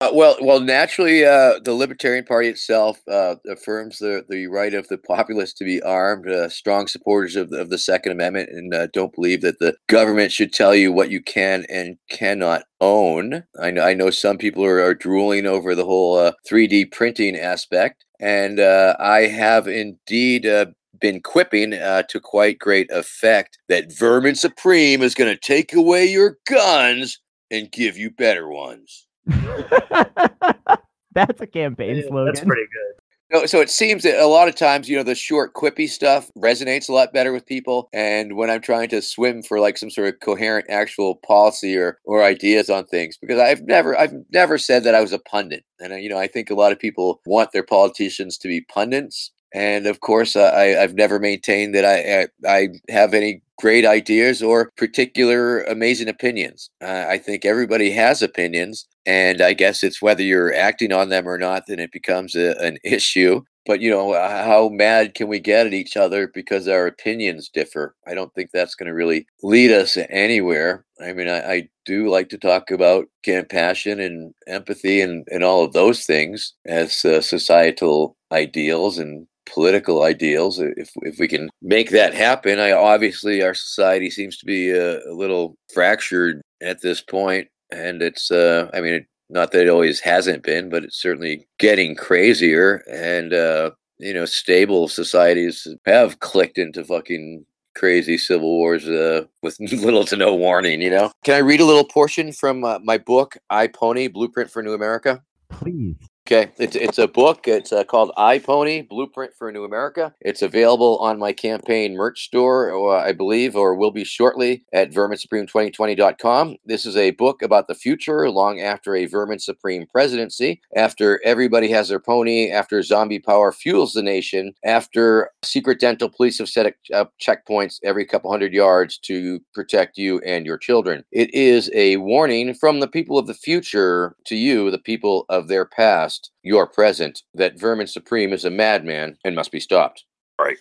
[0.00, 4.86] Uh, well, well, naturally, uh, the Libertarian Party itself uh, affirms the, the right of
[4.86, 6.28] the populace to be armed.
[6.28, 9.74] Uh, strong supporters of the, of the Second Amendment, and uh, don't believe that the
[9.88, 13.42] government should tell you what you can and cannot own.
[13.60, 17.36] I know, I know some people are, are drooling over the whole uh, 3D printing
[17.36, 20.46] aspect, and uh, I have indeed.
[20.46, 20.66] Uh,
[21.00, 26.04] been quipping uh, to quite great effect that Vermin Supreme is going to take away
[26.06, 27.20] your guns
[27.52, 29.06] and give you better ones.
[31.12, 33.02] that's a campaign slogan That's pretty good.
[33.30, 36.30] No, so it seems that a lot of times, you know, the short, quippy stuff
[36.34, 37.90] resonates a lot better with people.
[37.92, 41.98] And when I'm trying to swim for like some sort of coherent, actual policy or
[42.04, 45.64] or ideas on things, because I've never, I've never said that I was a pundit,
[45.78, 48.62] and uh, you know, I think a lot of people want their politicians to be
[48.62, 49.30] pundits.
[49.52, 53.84] And of course, uh, I, I've never maintained that I, I I have any great
[53.84, 56.70] ideas or particular amazing opinions.
[56.80, 61.26] Uh, I think everybody has opinions, and I guess it's whether you're acting on them
[61.28, 63.42] or not, then it becomes a, an issue.
[63.66, 67.94] But you know, how mad can we get at each other because our opinions differ?
[68.06, 70.86] I don't think that's going to really lead us anywhere.
[71.02, 75.64] I mean, I, I do like to talk about compassion and empathy and, and all
[75.64, 80.58] of those things as uh, societal ideals and political ideals.
[80.58, 84.98] If if we can make that happen, I obviously our society seems to be a,
[85.08, 89.68] a little fractured at this point, and it's uh, I mean, it, not that it
[89.68, 96.20] always hasn't been, but it's certainly getting crazier, and uh, you know, stable societies have
[96.20, 100.82] clicked into fucking crazy civil wars uh, with little to no warning.
[100.82, 104.50] You know, can I read a little portion from uh, my book, I Pony: Blueprint
[104.50, 105.22] for New America?
[105.48, 105.96] Please.
[106.30, 107.48] Okay, it's it's a book.
[107.48, 110.12] It's uh, called iPony Blueprint for a New America.
[110.20, 114.90] It's available on my campaign merch store, or, I believe, or will be shortly at
[114.90, 116.56] verminsupreme2020.com.
[116.66, 121.70] This is a book about the future, long after a Vermin Supreme presidency, after everybody
[121.70, 126.74] has their pony, after zombie power fuels the nation, after secret dental police have set
[126.92, 131.04] up checkpoints every couple hundred yards to protect you and your children.
[131.10, 135.48] It is a warning from the people of the future to you, the people of
[135.48, 140.04] their past your present, that Vermin Supreme is a madman and must be stopped.
[140.38, 140.58] All right,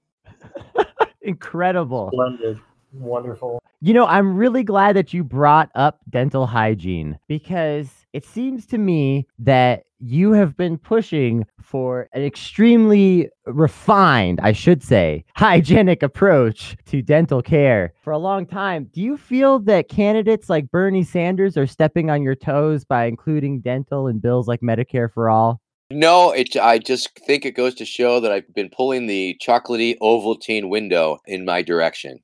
[1.22, 2.10] Incredible.
[2.12, 2.60] Splendid.
[2.92, 3.62] Wonderful.
[3.80, 8.78] You know, I'm really glad that you brought up dental hygiene because it seems to
[8.78, 16.76] me that you have been pushing for an extremely refined, I should say, hygienic approach
[16.88, 18.90] to dental care for a long time.
[18.94, 23.62] Do you feel that candidates like Bernie Sanders are stepping on your toes by including
[23.62, 25.62] dental in bills like Medicare for All?
[25.90, 26.56] No, it.
[26.58, 31.20] I just think it goes to show that I've been pulling the chocolatey Ovaltine window
[31.26, 32.20] in my direction.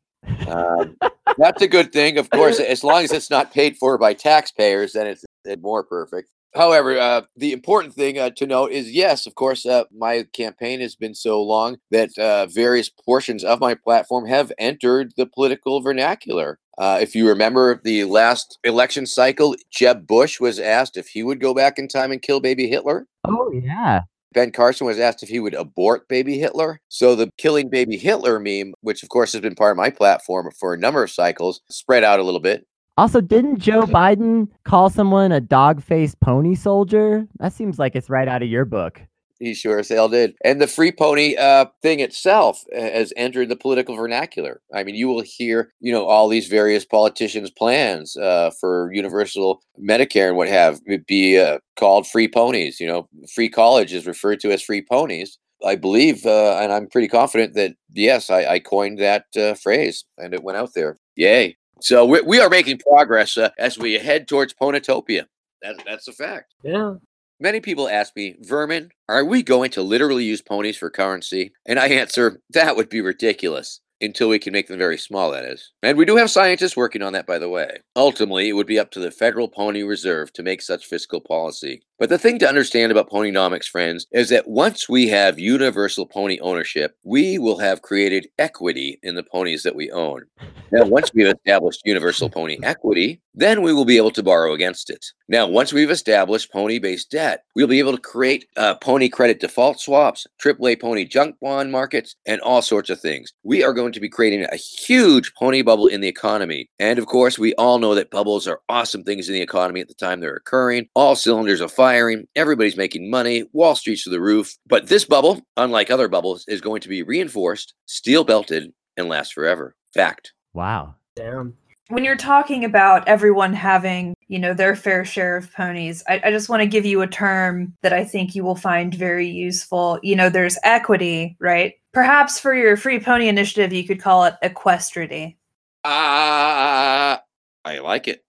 [0.47, 0.97] Um,
[1.37, 4.93] that's a good thing, of course, as long as it's not paid for by taxpayers.
[4.93, 6.29] Then it's, it's more perfect.
[6.55, 10.81] However, uh, the important thing uh, to note is yes, of course, uh, my campaign
[10.81, 15.81] has been so long that uh, various portions of my platform have entered the political
[15.81, 16.59] vernacular.
[16.77, 21.39] Uh, if you remember the last election cycle, Jeb Bush was asked if he would
[21.39, 23.07] go back in time and kill baby Hitler.
[23.27, 24.01] Oh, yeah.
[24.33, 26.81] Ben Carson was asked if he would abort baby Hitler.
[26.89, 30.51] So the killing baby Hitler meme, which of course has been part of my platform
[30.59, 32.65] for a number of cycles, spread out a little bit.
[32.95, 37.27] Also, didn't Joe Biden call someone a dog faced pony soldier?
[37.39, 39.01] That seems like it's right out of your book.
[39.39, 40.35] He sure as hell did.
[40.45, 44.61] And the free pony uh, thing itself has entered the political vernacular.
[44.73, 49.61] I mean, you will hear, you know, all these various politicians' plans uh, for universal
[49.77, 52.79] Medicare and what have be uh, called free ponies.
[52.79, 55.39] You know, free college is referred to as free ponies.
[55.65, 60.05] I believe, uh, and I'm pretty confident that yes, I, I coined that uh, phrase,
[60.17, 60.97] and it went out there.
[61.15, 61.57] Yay!
[61.83, 65.25] So we, we are making progress uh, as we head towards Ponotopia.
[65.61, 66.55] That, that's a fact.
[66.63, 66.93] Yeah.
[67.41, 71.51] Many people ask me, Vermin, are we going to literally use ponies for currency?
[71.65, 75.43] And I answer, that would be ridiculous until we can make them very small, that
[75.43, 75.73] is.
[75.81, 77.79] And we do have scientists working on that, by the way.
[77.97, 81.81] Ultimately, it would be up to the Federal Pony Reserve to make such fiscal policy.
[82.03, 86.37] But the thing to understand about ponynomics, friends, is that once we have universal pony
[86.41, 90.25] ownership, we will have created equity in the ponies that we own.
[90.73, 94.89] Now, once we've established universal pony equity, then we will be able to borrow against
[94.89, 95.05] it.
[95.29, 99.39] Now, once we've established pony based debt, we'll be able to create uh, pony credit
[99.39, 103.31] default swaps, AAA pony junk bond markets, and all sorts of things.
[103.43, 106.69] We are going to be creating a huge pony bubble in the economy.
[106.79, 109.87] And of course, we all know that bubbles are awesome things in the economy at
[109.87, 110.89] the time they're occurring.
[110.95, 111.92] All cylinders are firing,
[112.35, 114.55] everybody's making money, Wall Street's to the roof.
[114.67, 119.33] But this bubble, unlike other bubbles, is going to be reinforced, steel belted, and last
[119.33, 119.75] forever.
[119.93, 120.33] Fact.
[120.53, 120.95] Wow.
[121.15, 121.55] Damn.
[121.89, 126.31] when you're talking about everyone having you know their fair share of ponies I, I
[126.31, 129.99] just want to give you a term that i think you will find very useful
[130.01, 134.33] you know there's equity right perhaps for your free pony initiative you could call it
[134.41, 135.37] equestrity
[135.85, 137.21] Ah,
[137.65, 138.23] I like it.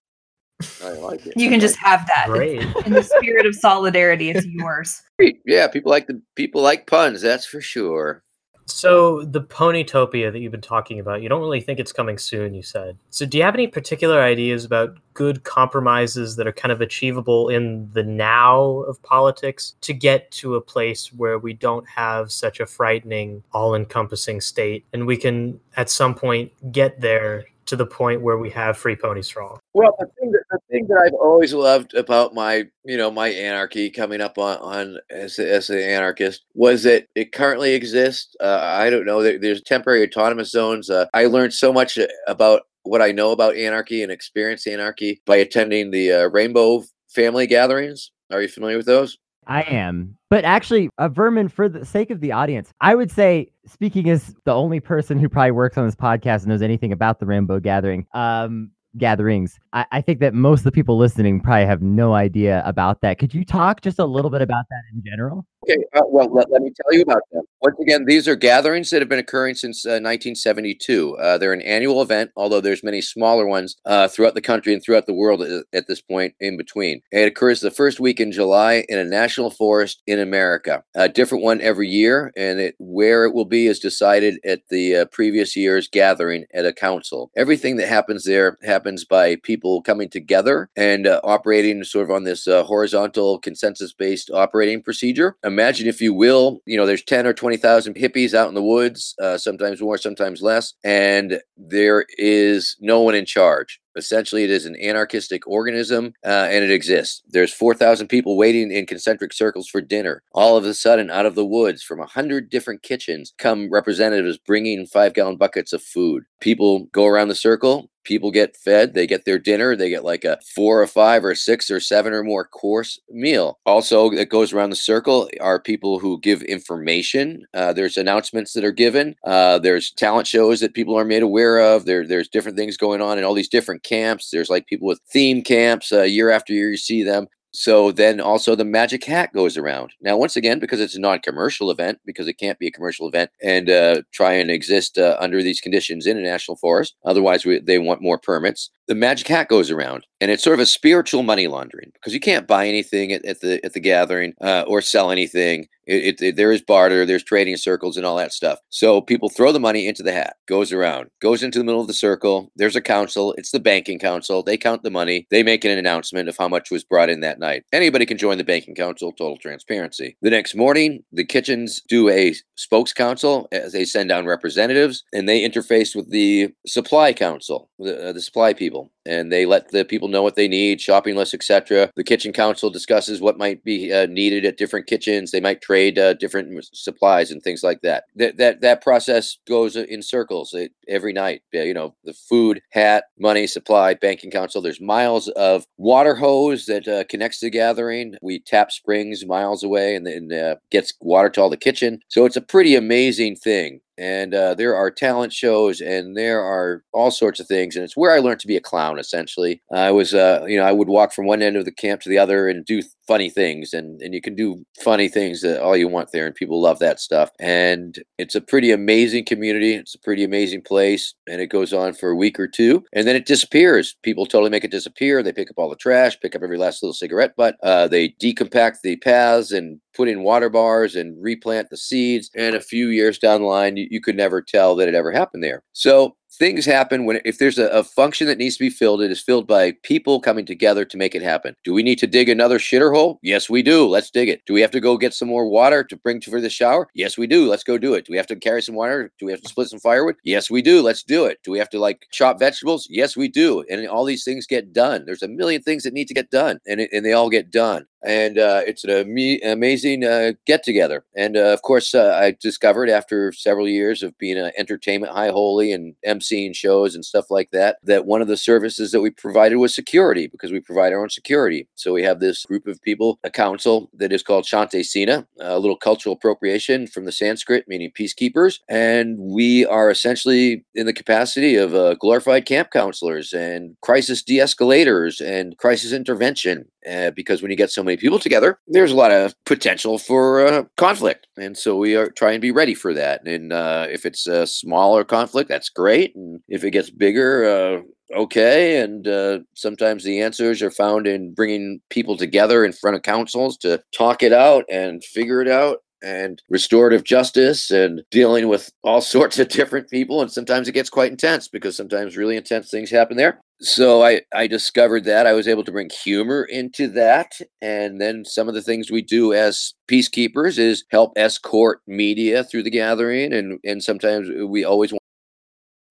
[0.82, 1.34] I like it.
[1.36, 2.60] you I can like just have that Great.
[2.86, 5.02] in the spirit of solidarity it's yours.
[5.46, 7.22] Yeah, people like the people like puns.
[7.22, 8.22] That's for sure.
[8.66, 12.54] So the Ponytopia that you've been talking about, you don't really think it's coming soon,
[12.54, 12.96] you said.
[13.10, 17.50] So do you have any particular ideas about good compromises that are kind of achievable
[17.50, 22.58] in the now of politics to get to a place where we don't have such
[22.58, 28.22] a frightening, all-encompassing state and we can at some point get there to the point
[28.22, 29.60] where we have free ponies for all?
[29.72, 33.28] Well, the thing that the thing that I've always loved about my you know my
[33.28, 38.34] anarchy coming up on on as as an anarchist was that it currently exists.
[38.40, 39.22] Uh, I don't know.
[39.22, 40.90] There, there's temporary autonomous zones.
[40.90, 45.36] Uh, I learned so much about what I know about anarchy and experience anarchy by
[45.36, 48.10] attending the uh, Rainbow Family gatherings.
[48.30, 49.18] Are you familiar with those?
[49.46, 50.16] I am.
[50.30, 54.34] But actually, uh, Vermin, for the sake of the audience, I would say, speaking as
[54.44, 57.60] the only person who probably works on this podcast and knows anything about the Rainbow
[57.60, 62.14] Gathering, um, gatherings, I, I think that most of the people listening probably have no
[62.14, 63.18] idea about that.
[63.18, 65.46] Could you talk just a little bit about that in general?
[65.64, 67.42] Okay, uh, well, let, let me tell you about them.
[67.62, 71.16] Once again, these are gatherings that have been occurring since uh, 1972.
[71.16, 74.82] Uh, they're an annual event, although there's many smaller ones uh, throughout the country and
[74.82, 77.00] throughout the world at, this point in between.
[77.10, 80.82] It occurs the first week in July in a national forest in America.
[80.94, 84.96] A different one every year, and it, where it will be is decided at the
[84.96, 87.30] uh, previous year's gathering at a council.
[87.36, 92.24] Everything that happens there happens by people coming together and uh, operating sort of on
[92.24, 97.94] this horizontal consensus-based operating procedure imagine if you will you know there's 10 or 20,000
[97.94, 103.14] hippies out in the woods uh, sometimes more sometimes less and there is no one
[103.14, 103.80] in charge.
[103.96, 107.22] Essentially it is an anarchistic organism uh, and it exists.
[107.28, 110.22] There's 4000 people waiting in concentric circles for dinner.
[110.32, 114.38] All of a sudden out of the woods from a hundred different kitchens come representatives
[114.38, 119.06] bringing five gallon buckets of food people go around the circle people get fed they
[119.06, 122.22] get their dinner they get like a four or five or six or seven or
[122.22, 123.58] more course meal.
[123.64, 128.62] Also that goes around the circle are people who give information uh, there's announcements that
[128.62, 132.58] are given uh, there's talent shows that people are made aware of there, there's different
[132.58, 136.02] things going on in all these different camps there's like people with theme camps uh,
[136.02, 139.92] year after year you see them so then also the magic hat goes around.
[140.00, 143.30] Now, once again, because it's a non-commercial event, because it can't be a commercial event
[143.40, 146.96] and uh, try and exist uh, under these conditions in a national forest.
[147.04, 148.70] Otherwise, we, they want more permits.
[148.88, 152.18] The magic hat goes around, and it's sort of a spiritual money laundering because you
[152.18, 155.68] can't buy anything at, at the at the gathering uh, or sell anything.
[155.86, 158.58] It, it, it, there is barter, there's trading circles and all that stuff.
[158.70, 161.88] So people throw the money into the hat, goes around, goes into the middle of
[161.88, 162.50] the circle.
[162.56, 164.42] There's a council, it's the banking council.
[164.42, 167.38] They count the money, they make an announcement of how much was brought in that
[167.38, 167.64] night.
[167.70, 170.16] Anybody can join the banking council, total transparency.
[170.22, 175.28] The next morning, the kitchens do a spokes council as they send down representatives and
[175.28, 179.84] they interface with the supply council, the, uh, the supply people and they let the
[179.84, 181.90] people know what they need, shopping lists, etc.
[181.96, 185.30] The kitchen council discusses what might be uh, needed at different kitchens.
[185.30, 188.04] They might trade uh, different supplies and things like that.
[188.16, 191.42] That that that process goes in circles it, every night.
[191.52, 194.62] You know, the food, hat, money, supply, banking council.
[194.62, 198.14] There's miles of water hose that uh, connects the gathering.
[198.22, 202.00] We tap springs miles away and then uh, gets water to all the kitchen.
[202.08, 206.82] So it's a pretty amazing thing and uh, there are talent shows and there are
[206.92, 209.62] all sorts of things and it's where i learned to be a clown essentially.
[209.72, 212.08] I was uh, you know i would walk from one end of the camp to
[212.08, 215.76] the other and do funny things and and you can do funny things that all
[215.76, 219.94] you want there and people love that stuff and it's a pretty amazing community it's
[219.94, 223.16] a pretty amazing place and it goes on for a week or two and then
[223.16, 223.96] it disappears.
[224.02, 226.82] People totally make it disappear they pick up all the trash pick up every last
[226.82, 231.70] little cigarette butt uh, they decompact the paths and put in water bars and replant
[231.70, 234.88] the seeds and a few years down the line you, you could never tell that
[234.88, 235.62] it ever happened there.
[235.72, 239.10] So things happen when if there's a, a function that needs to be filled, it
[239.10, 241.54] is filled by people coming together to make it happen.
[241.64, 243.18] Do we need to dig another shitter hole?
[243.22, 243.86] Yes, we do.
[243.88, 244.42] Let's dig it.
[244.46, 246.88] Do we have to go get some more water to bring to for the shower?
[246.94, 247.48] Yes, we do.
[247.48, 248.06] Let's go do it.
[248.06, 249.12] Do we have to carry some water?
[249.18, 250.16] Do we have to split some firewood?
[250.24, 250.82] Yes, we do.
[250.82, 251.38] Let's do it.
[251.44, 252.86] Do we have to like chop vegetables?
[252.90, 253.64] Yes, we do.
[253.70, 255.04] And all these things get done.
[255.06, 257.50] There's a million things that need to get done, and it, and they all get
[257.50, 261.04] done and uh, it's an ama- amazing uh, get together.
[261.16, 265.30] And uh, of course, uh, I discovered after several years of being an entertainment high
[265.30, 269.10] holy and emceeing shows and stuff like that, that one of the services that we
[269.10, 271.66] provided was security because we provide our own security.
[271.74, 275.58] So we have this group of people, a council that is called Shanti Sena, a
[275.58, 281.56] little cultural appropriation from the Sanskrit meaning peacekeepers, and we are essentially in the capacity
[281.56, 287.56] of uh, glorified camp counselors and crisis de-escalators and crisis intervention uh, because when you
[287.56, 291.26] get so many people together, there's a lot of potential for uh, conflict.
[291.36, 293.26] And so we are trying to be ready for that.
[293.26, 296.14] And uh, if it's a smaller conflict, that's great.
[296.14, 298.80] And if it gets bigger, uh, okay.
[298.80, 303.56] And uh, sometimes the answers are found in bringing people together in front of councils
[303.58, 309.00] to talk it out and figure it out and restorative justice and dealing with all
[309.16, 310.20] sorts of different people.
[310.20, 313.40] And sometimes it gets quite intense because sometimes really intense things happen there.
[313.60, 317.32] So I, I discovered that I was able to bring humor into that.
[317.62, 322.64] And then some of the things we do as peacekeepers is help escort media through
[322.64, 323.32] the gathering.
[323.32, 325.00] And, and sometimes we always want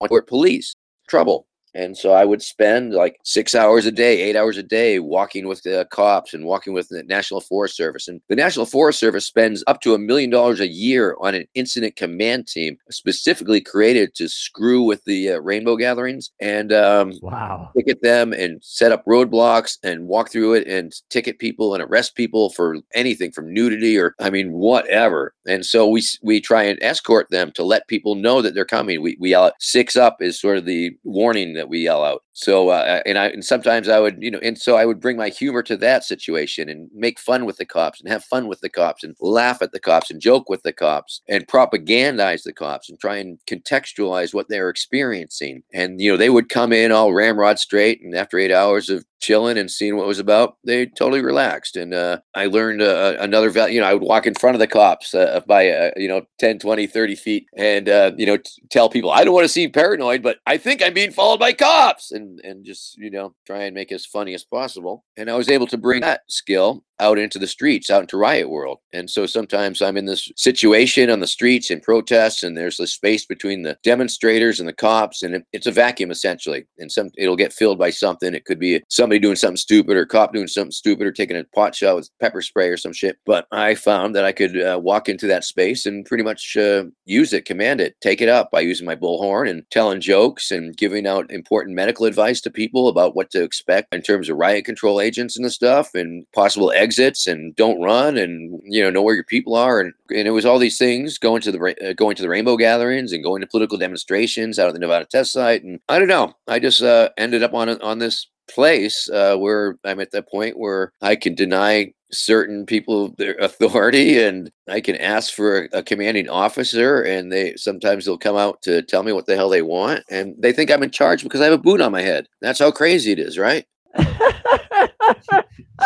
[0.01, 0.75] to escort police
[1.07, 4.99] trouble and so I would spend like six hours a day, eight hours a day
[4.99, 8.07] walking with the cops and walking with the National Forest Service.
[8.07, 11.45] And the National Forest Service spends up to a million dollars a year on an
[11.55, 17.71] incident command team specifically created to screw with the uh, rainbow gatherings and um, wow.
[17.75, 22.15] ticket them and set up roadblocks and walk through it and ticket people and arrest
[22.15, 25.33] people for anything from nudity or, I mean, whatever.
[25.47, 29.01] And so we, we try and escort them to let people know that they're coming.
[29.01, 32.23] We, we yell six up is sort of the warning that we yell out.
[32.33, 35.17] So uh, and I and sometimes I would you know and so I would bring
[35.17, 38.61] my humor to that situation and make fun with the cops and have fun with
[38.61, 42.53] the cops and laugh at the cops and joke with the cops and propagandize the
[42.53, 45.63] cops and try and contextualize what they're experiencing.
[45.73, 49.05] And you know they would come in all ramrod straight and after eight hours of
[49.23, 51.77] chilling and seeing what was about, they totally relaxed.
[51.77, 53.75] And uh, I learned uh, another value.
[53.75, 56.23] You know, I would walk in front of the cops uh, by, uh, you know,
[56.39, 59.49] 10, 20, 30 feet and, uh, you know, t- tell people, I don't want to
[59.49, 63.35] seem paranoid, but I think I'm being followed by cops and, and just, you know,
[63.45, 65.03] try and make it as funny as possible.
[65.17, 68.49] And I was able to bring that skill out into the streets, out into riot
[68.49, 68.79] world.
[68.93, 72.93] And so sometimes I'm in this situation on the streets in protests, and there's this
[72.93, 76.65] space between the demonstrators and the cops, and it, it's a vacuum essentially.
[76.77, 78.33] And some it'll get filled by something.
[78.33, 81.43] It could be somebody doing something stupid, or cop doing something stupid, or taking a
[81.55, 83.17] pot shot with pepper spray or some shit.
[83.25, 86.85] But I found that I could uh, walk into that space and pretty much uh,
[87.05, 90.77] use it, command it, take it up by using my bullhorn and telling jokes and
[90.77, 94.65] giving out important medical advice to people about what to expect in terms of riot
[94.65, 99.01] control agents and the stuff, and possible exits and don't run and you know know
[99.01, 101.93] where your people are and and it was all these things going to the uh,
[101.93, 105.31] going to the rainbow gatherings and going to political demonstrations out of the Nevada test
[105.31, 109.37] site and I don't know I just uh, ended up on on this place uh,
[109.37, 114.81] where I'm at that point where I can deny certain people their authority and I
[114.81, 119.03] can ask for a, a, commanding officer and they sometimes they'll come out to tell
[119.03, 121.53] me what the hell they want and they think I'm in charge because I have
[121.53, 122.27] a boot on my head.
[122.41, 123.65] That's how crazy it is, right?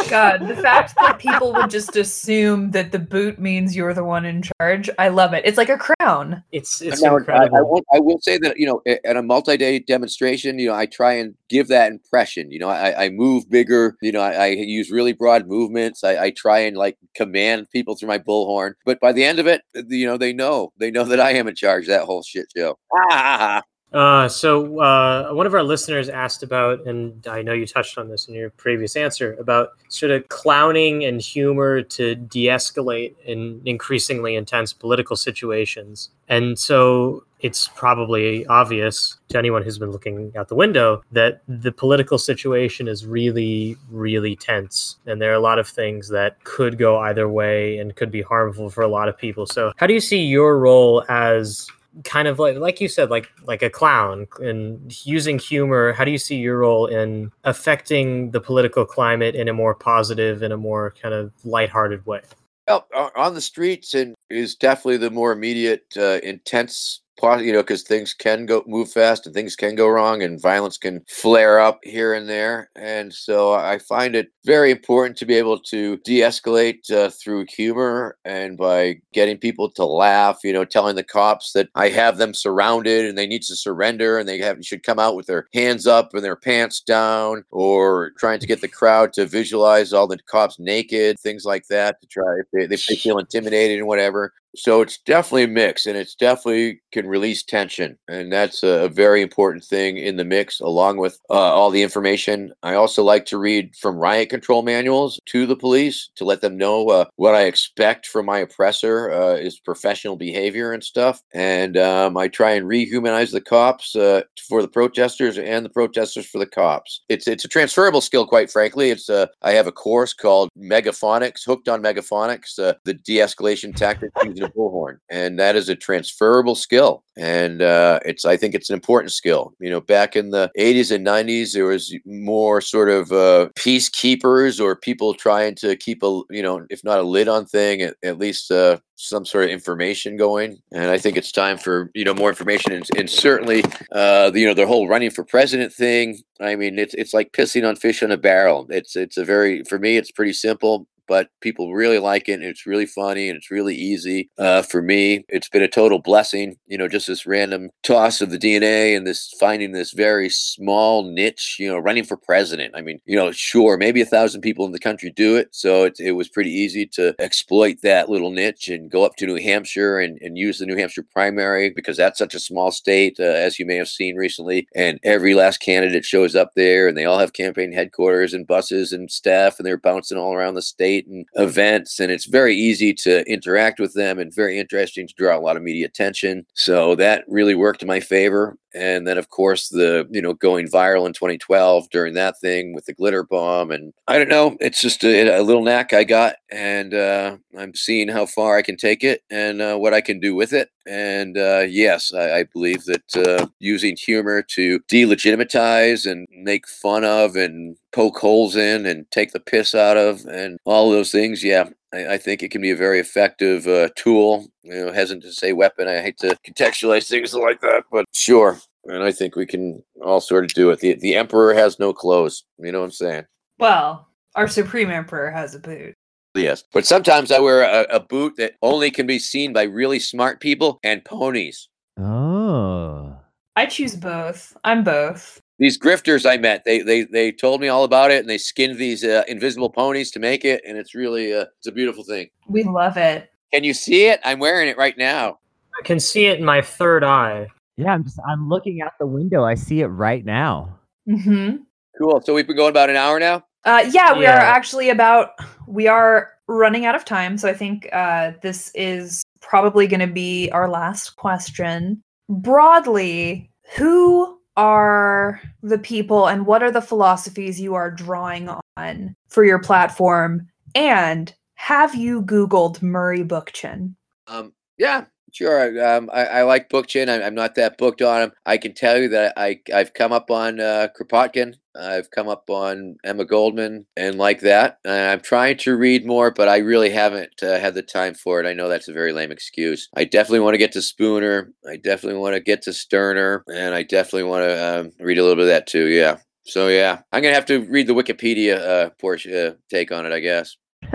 [0.10, 4.26] God, the fact that people would just assume that the boot means you're the one
[4.26, 5.44] in charge, I love it.
[5.46, 6.44] It's like a crown.
[6.52, 7.56] It's it's now, incredible.
[7.56, 10.76] I, I, will, I, will, say that you know at a multi-day demonstration, you know,
[10.76, 12.52] I try and give that impression.
[12.52, 13.98] You know, I, I move bigger.
[14.02, 16.04] You know, I, I use really broad movements.
[16.04, 18.74] I, I try and like command people through my bullhorn.
[18.86, 21.48] But by the end of it, you know, they know they know that I am
[21.48, 22.78] in charge of that whole shit show.
[22.94, 23.62] Ah,
[23.94, 28.10] uh, so uh, one of our listeners asked about, and I know you touched on
[28.10, 34.36] this in your previous answer, about sort of clowning and humor to de-escalate in increasingly
[34.36, 36.10] intense political situations.
[36.28, 41.72] And so it's probably obvious to anyone who's been looking out the window that the
[41.72, 44.98] political situation is really, really tense.
[45.06, 48.22] And there are a lot of things that could go either way and could be
[48.22, 49.46] harmful for a lot of people.
[49.46, 51.68] So, how do you see your role as
[52.04, 55.94] kind of like like you said like like a clown and using humor.
[55.94, 60.44] How do you see your role in affecting the political climate in a more positive
[60.44, 62.22] in a more kind of lighthearted way?
[62.68, 67.84] Well on the streets and is definitely the more immediate uh, intense you know, because
[67.84, 71.80] things can go move fast and things can go wrong and violence can flare up
[71.84, 72.70] here and there.
[72.76, 78.18] And so I find it very important to be able to de-escalate uh, through humor
[78.24, 80.40] and by getting people to laugh.
[80.44, 84.18] You know, telling the cops that I have them surrounded and they need to surrender
[84.18, 88.12] and they have should come out with their hands up and their pants down, or
[88.18, 92.08] trying to get the crowd to visualize all the cops naked, things like that, to
[92.08, 95.98] try if they, if they feel intimidated and whatever so it's definitely a mix and
[95.98, 100.98] it's definitely can release tension and that's a, very important thing in the mix along
[100.98, 102.52] with uh, all the information.
[102.64, 106.58] I also like to read from riot control manuals to the police to let them
[106.58, 111.78] know uh, what i expect from my oppressor uh, is professional behavior and stuff and
[111.78, 116.40] um, i try and rehumanize the cops uh, for the protesters and the protesters for
[116.40, 117.02] the cops.
[117.10, 118.90] It's it's a transferable skill quite frankly.
[118.90, 124.14] It's uh, i have a course called megaphonics hooked on megaphonics uh, the de-escalation tactics
[124.48, 127.04] bullhorn, and that is a transferable skill.
[127.18, 129.54] And uh, it's I think it's an important skill.
[129.60, 134.62] You know, back in the 80s and 90s, there was more sort of uh, peacekeepers
[134.62, 137.96] or people trying to keep a you know, if not a lid on thing, at,
[138.04, 140.58] at least uh, some sort of information going.
[140.72, 144.46] And I think it's time for you know more information and, and certainly uh, you
[144.46, 146.20] know the whole running for president thing.
[146.40, 148.68] I mean, it's it's like pissing on fish in a barrel.
[148.70, 152.34] It's it's a very for me, it's pretty simple but people really like it.
[152.34, 155.26] And it's really funny and it's really easy uh, for me.
[155.30, 159.08] It's been a total blessing, you know, just this random toss of the DNA and
[159.08, 162.76] this finding this very small niche, you know, running for president.
[162.76, 165.50] I mean, you know, sure, maybe a thousand people in the country do it.
[165.52, 169.26] So it, it was pretty easy to exploit that little niche and go up to
[169.26, 173.18] New Hampshire and, and use the New Hampshire primary because that's such a small state,
[173.20, 174.68] uh, as you may have seen recently.
[174.76, 178.92] And every last candidate shows up there and they all have campaign headquarters and buses
[178.92, 182.94] and staff and they're bouncing all around the state and events, and it's very easy
[182.94, 186.46] to interact with them and very interesting to draw a lot of media attention.
[186.54, 188.58] So that really worked in my favor.
[188.78, 192.86] And then, of course, the you know going viral in 2012 during that thing with
[192.86, 196.36] the glitter bomb, and I don't know, it's just a, a little knack I got,
[196.52, 200.20] and uh, I'm seeing how far I can take it and uh, what I can
[200.20, 200.70] do with it.
[200.86, 207.04] And uh, yes, I, I, believe that uh, using humor to delegitimize and make fun
[207.04, 211.44] of and poke holes in and take the piss out of and all those things,
[211.44, 214.48] yeah, I, think it can be a very effective uh, tool.
[214.64, 215.88] You know, hesitant to say weapon.
[215.88, 218.60] I hate to contextualize things like that, but sure.
[218.88, 220.80] And I think we can all sort of do it.
[220.80, 222.44] The the emperor has no clothes.
[222.58, 223.26] You know what I'm saying?
[223.60, 225.96] Well, our supreme emperor has a boot.
[226.36, 226.64] Yes.
[226.72, 230.40] But sometimes I wear a, a, boot that only can be seen by really smart
[230.40, 231.68] people and ponies.
[232.00, 233.18] Oh.
[233.56, 234.56] I choose both.
[234.64, 235.42] I'm both.
[235.58, 238.78] These grifters I met, they they they told me all about it, and they skinned
[238.78, 242.30] these uh, invisible ponies to make it, and it's really uh, it's a beautiful thing.
[242.48, 243.32] We love it.
[243.52, 244.20] Can you see it?
[244.24, 245.40] I'm wearing it right now.
[245.80, 247.48] I can see it in my third eye.
[247.78, 249.44] Yeah, I'm just I'm looking out the window.
[249.44, 250.80] I see it right now.
[251.08, 251.58] Mm-hmm.
[251.98, 252.22] Cool.
[252.26, 253.44] So we've been going about an hour now.
[253.66, 254.38] Uh, yeah, we yeah.
[254.38, 255.32] are actually about
[255.68, 260.08] we are running out of time, so I think uh, this is probably going to
[260.08, 262.02] be our last question.
[262.30, 269.44] Broadly, who are the people and what are the philosophies you are drawing on for
[269.44, 270.48] your platform?
[270.74, 273.96] And have you Googled Murray Bookchin?
[274.28, 275.86] Um, yeah, Sure.
[275.86, 277.10] Um, I, I, like Bookchin.
[277.10, 278.32] I'm, I'm, not that booked on him.
[278.46, 281.56] I can tell you that I, I've come up on uh, Kropotkin.
[281.76, 284.80] I've come up on Emma Goldman and like that.
[284.86, 288.40] And I'm trying to read more, but I really haven't uh, had the time for
[288.40, 288.48] it.
[288.48, 289.90] I know that's a very lame excuse.
[289.96, 291.52] I definitely want to get to Spooner.
[291.70, 293.44] I definitely want to get to Stirner.
[293.54, 295.88] And I definitely want to um, read a little bit of that too.
[295.88, 296.18] Yeah.
[296.46, 300.06] So, yeah, I'm going to have to read the Wikipedia uh, portion, uh, take on
[300.06, 300.56] it, I guess.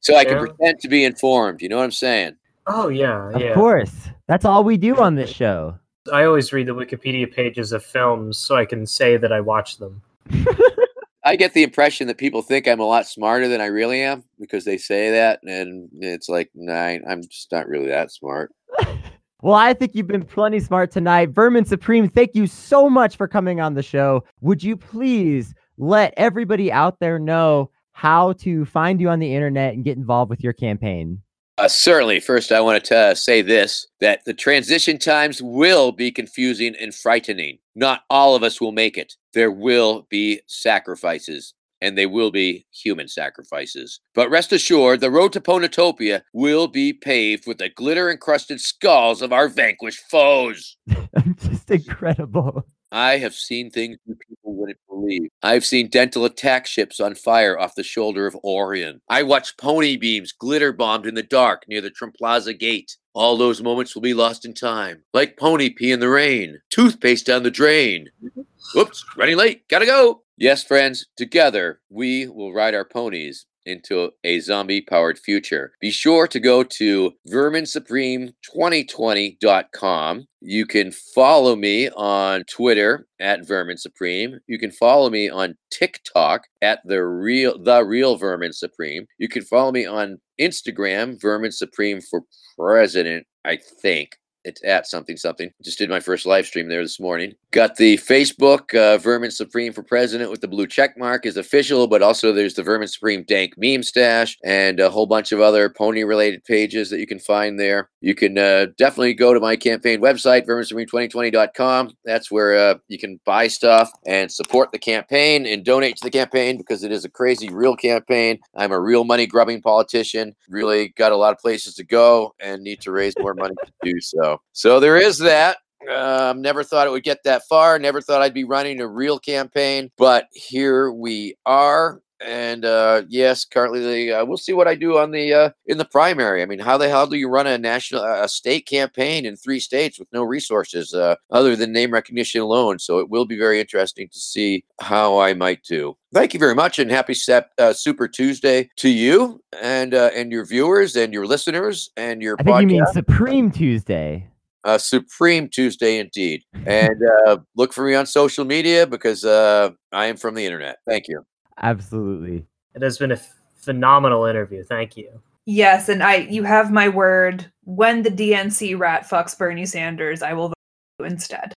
[0.00, 1.60] so I can pretend to be informed.
[1.60, 2.36] You know what I'm saying?
[2.66, 3.54] Oh yeah, of yeah.
[3.54, 4.08] course.
[4.26, 5.78] That's all we do on this show.
[6.12, 9.78] I always read the Wikipedia pages of films so I can say that I watched
[9.78, 10.02] them.
[11.24, 14.22] I get the impression that people think I'm a lot smarter than I really am
[14.38, 18.52] because they say that, and it's like, nah, I'm just not really that smart.
[19.42, 21.30] well, I think you've been plenty smart tonight.
[21.30, 24.24] Vermin Supreme, thank you so much for coming on the show.
[24.40, 29.74] Would you please let everybody out there know how to find you on the internet
[29.74, 31.22] and get involved with your campaign?
[31.58, 32.20] Uh, certainly.
[32.20, 37.58] First, I want to say this that the transition times will be confusing and frightening.
[37.74, 39.14] Not all of us will make it.
[39.32, 44.00] There will be sacrifices, and they will be human sacrifices.
[44.14, 49.22] But rest assured, the road to Ponatopia will be paved with the glitter encrusted skulls
[49.22, 50.76] of our vanquished foes.
[51.38, 52.66] Just incredible.
[52.92, 55.28] I have seen things you people wouldn't believe.
[55.42, 59.00] I've seen dental attack ships on fire off the shoulder of Orion.
[59.08, 62.96] I watched pony beams glitter bombed in the dark near the Trimplaza Gate.
[63.14, 67.26] All those moments will be lost in time, like pony pee in the rain, toothpaste
[67.26, 68.08] down the drain.
[68.22, 68.42] Mm-hmm.
[68.74, 70.22] Whoops, running late, gotta go.
[70.36, 75.72] Yes, friends, together we will ride our ponies into a zombie powered future.
[75.80, 80.26] Be sure to go to verminsupreme2020.com.
[80.40, 84.38] You can follow me on Twitter at Vermin Supreme.
[84.46, 89.06] You can follow me on TikTok at the real the real Vermin Supreme.
[89.18, 92.22] You can follow me on Instagram, Vermin Supreme for
[92.56, 94.16] President, I think
[94.46, 95.50] it's at something something.
[95.62, 97.34] Just did my first live stream there this morning.
[97.50, 101.88] Got the Facebook uh, Vermin Supreme for President with the blue check mark is official,
[101.88, 105.68] but also there's the Vermin Supreme Dank meme stash and a whole bunch of other
[105.68, 107.90] pony related pages that you can find there.
[108.00, 111.90] You can uh, definitely go to my campaign website, verminsupreme2020.com.
[112.04, 116.10] That's where uh, you can buy stuff and support the campaign and donate to the
[116.10, 118.38] campaign because it is a crazy, real campaign.
[118.54, 120.36] I'm a real money grubbing politician.
[120.48, 123.72] Really got a lot of places to go and need to raise more money to
[123.82, 124.35] do so.
[124.52, 125.58] So there is that.
[125.92, 127.78] Um, never thought it would get that far.
[127.78, 132.00] Never thought I'd be running a real campaign, but here we are.
[132.24, 135.84] And uh, yes, currently uh, we'll see what I do on the uh, in the
[135.84, 136.42] primary.
[136.42, 139.60] I mean, how the hell do you run a national, a state campaign in three
[139.60, 142.78] states with no resources uh, other than name recognition alone?
[142.78, 145.96] So it will be very interesting to see how I might do.
[146.14, 150.32] Thank you very much, and happy Sep- uh, Super Tuesday to you and uh, and
[150.32, 152.36] your viewers and your listeners and your.
[152.38, 152.60] I think podcast.
[152.62, 154.28] you mean Supreme Tuesday.
[154.64, 156.42] Uh, Supreme Tuesday indeed.
[156.66, 160.78] And uh, look for me on social media because uh, I am from the internet.
[160.88, 161.24] Thank you.
[161.62, 162.46] Absolutely.
[162.74, 164.62] It has been a f- phenomenal interview.
[164.64, 165.20] Thank you.
[165.46, 167.46] Yes, and I you have my word.
[167.64, 170.54] When the DNC rat fucks Bernie Sanders, I will vote
[170.98, 171.54] you instead.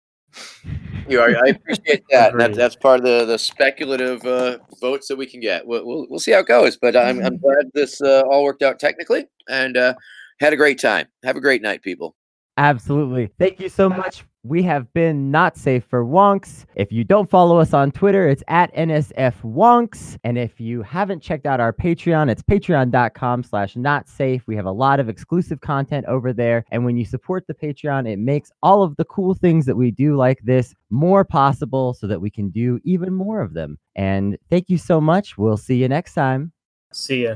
[1.08, 2.30] You are, I appreciate that.
[2.30, 2.40] Agreed.
[2.40, 5.66] That's that's part of the the speculative uh, votes that we can get.
[5.66, 6.76] We'll, we'll we'll see how it goes.
[6.76, 9.94] But I'm I'm glad this uh, all worked out technically, and uh,
[10.40, 11.06] had a great time.
[11.24, 12.14] Have a great night, people.
[12.58, 13.30] Absolutely.
[13.38, 14.24] Thank you so much.
[14.48, 16.64] We have been not safe for wonks.
[16.74, 20.16] If you don't follow us on Twitter, it's at NSF wonks.
[20.24, 24.42] And if you haven't checked out our Patreon, it's patreon.com slash not safe.
[24.46, 26.64] We have a lot of exclusive content over there.
[26.70, 29.90] And when you support the Patreon, it makes all of the cool things that we
[29.90, 33.78] do like this more possible so that we can do even more of them.
[33.96, 35.36] And thank you so much.
[35.36, 36.52] We'll see you next time.
[36.94, 37.34] See ya.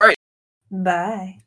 [0.00, 0.16] All right.
[0.72, 1.38] Bye.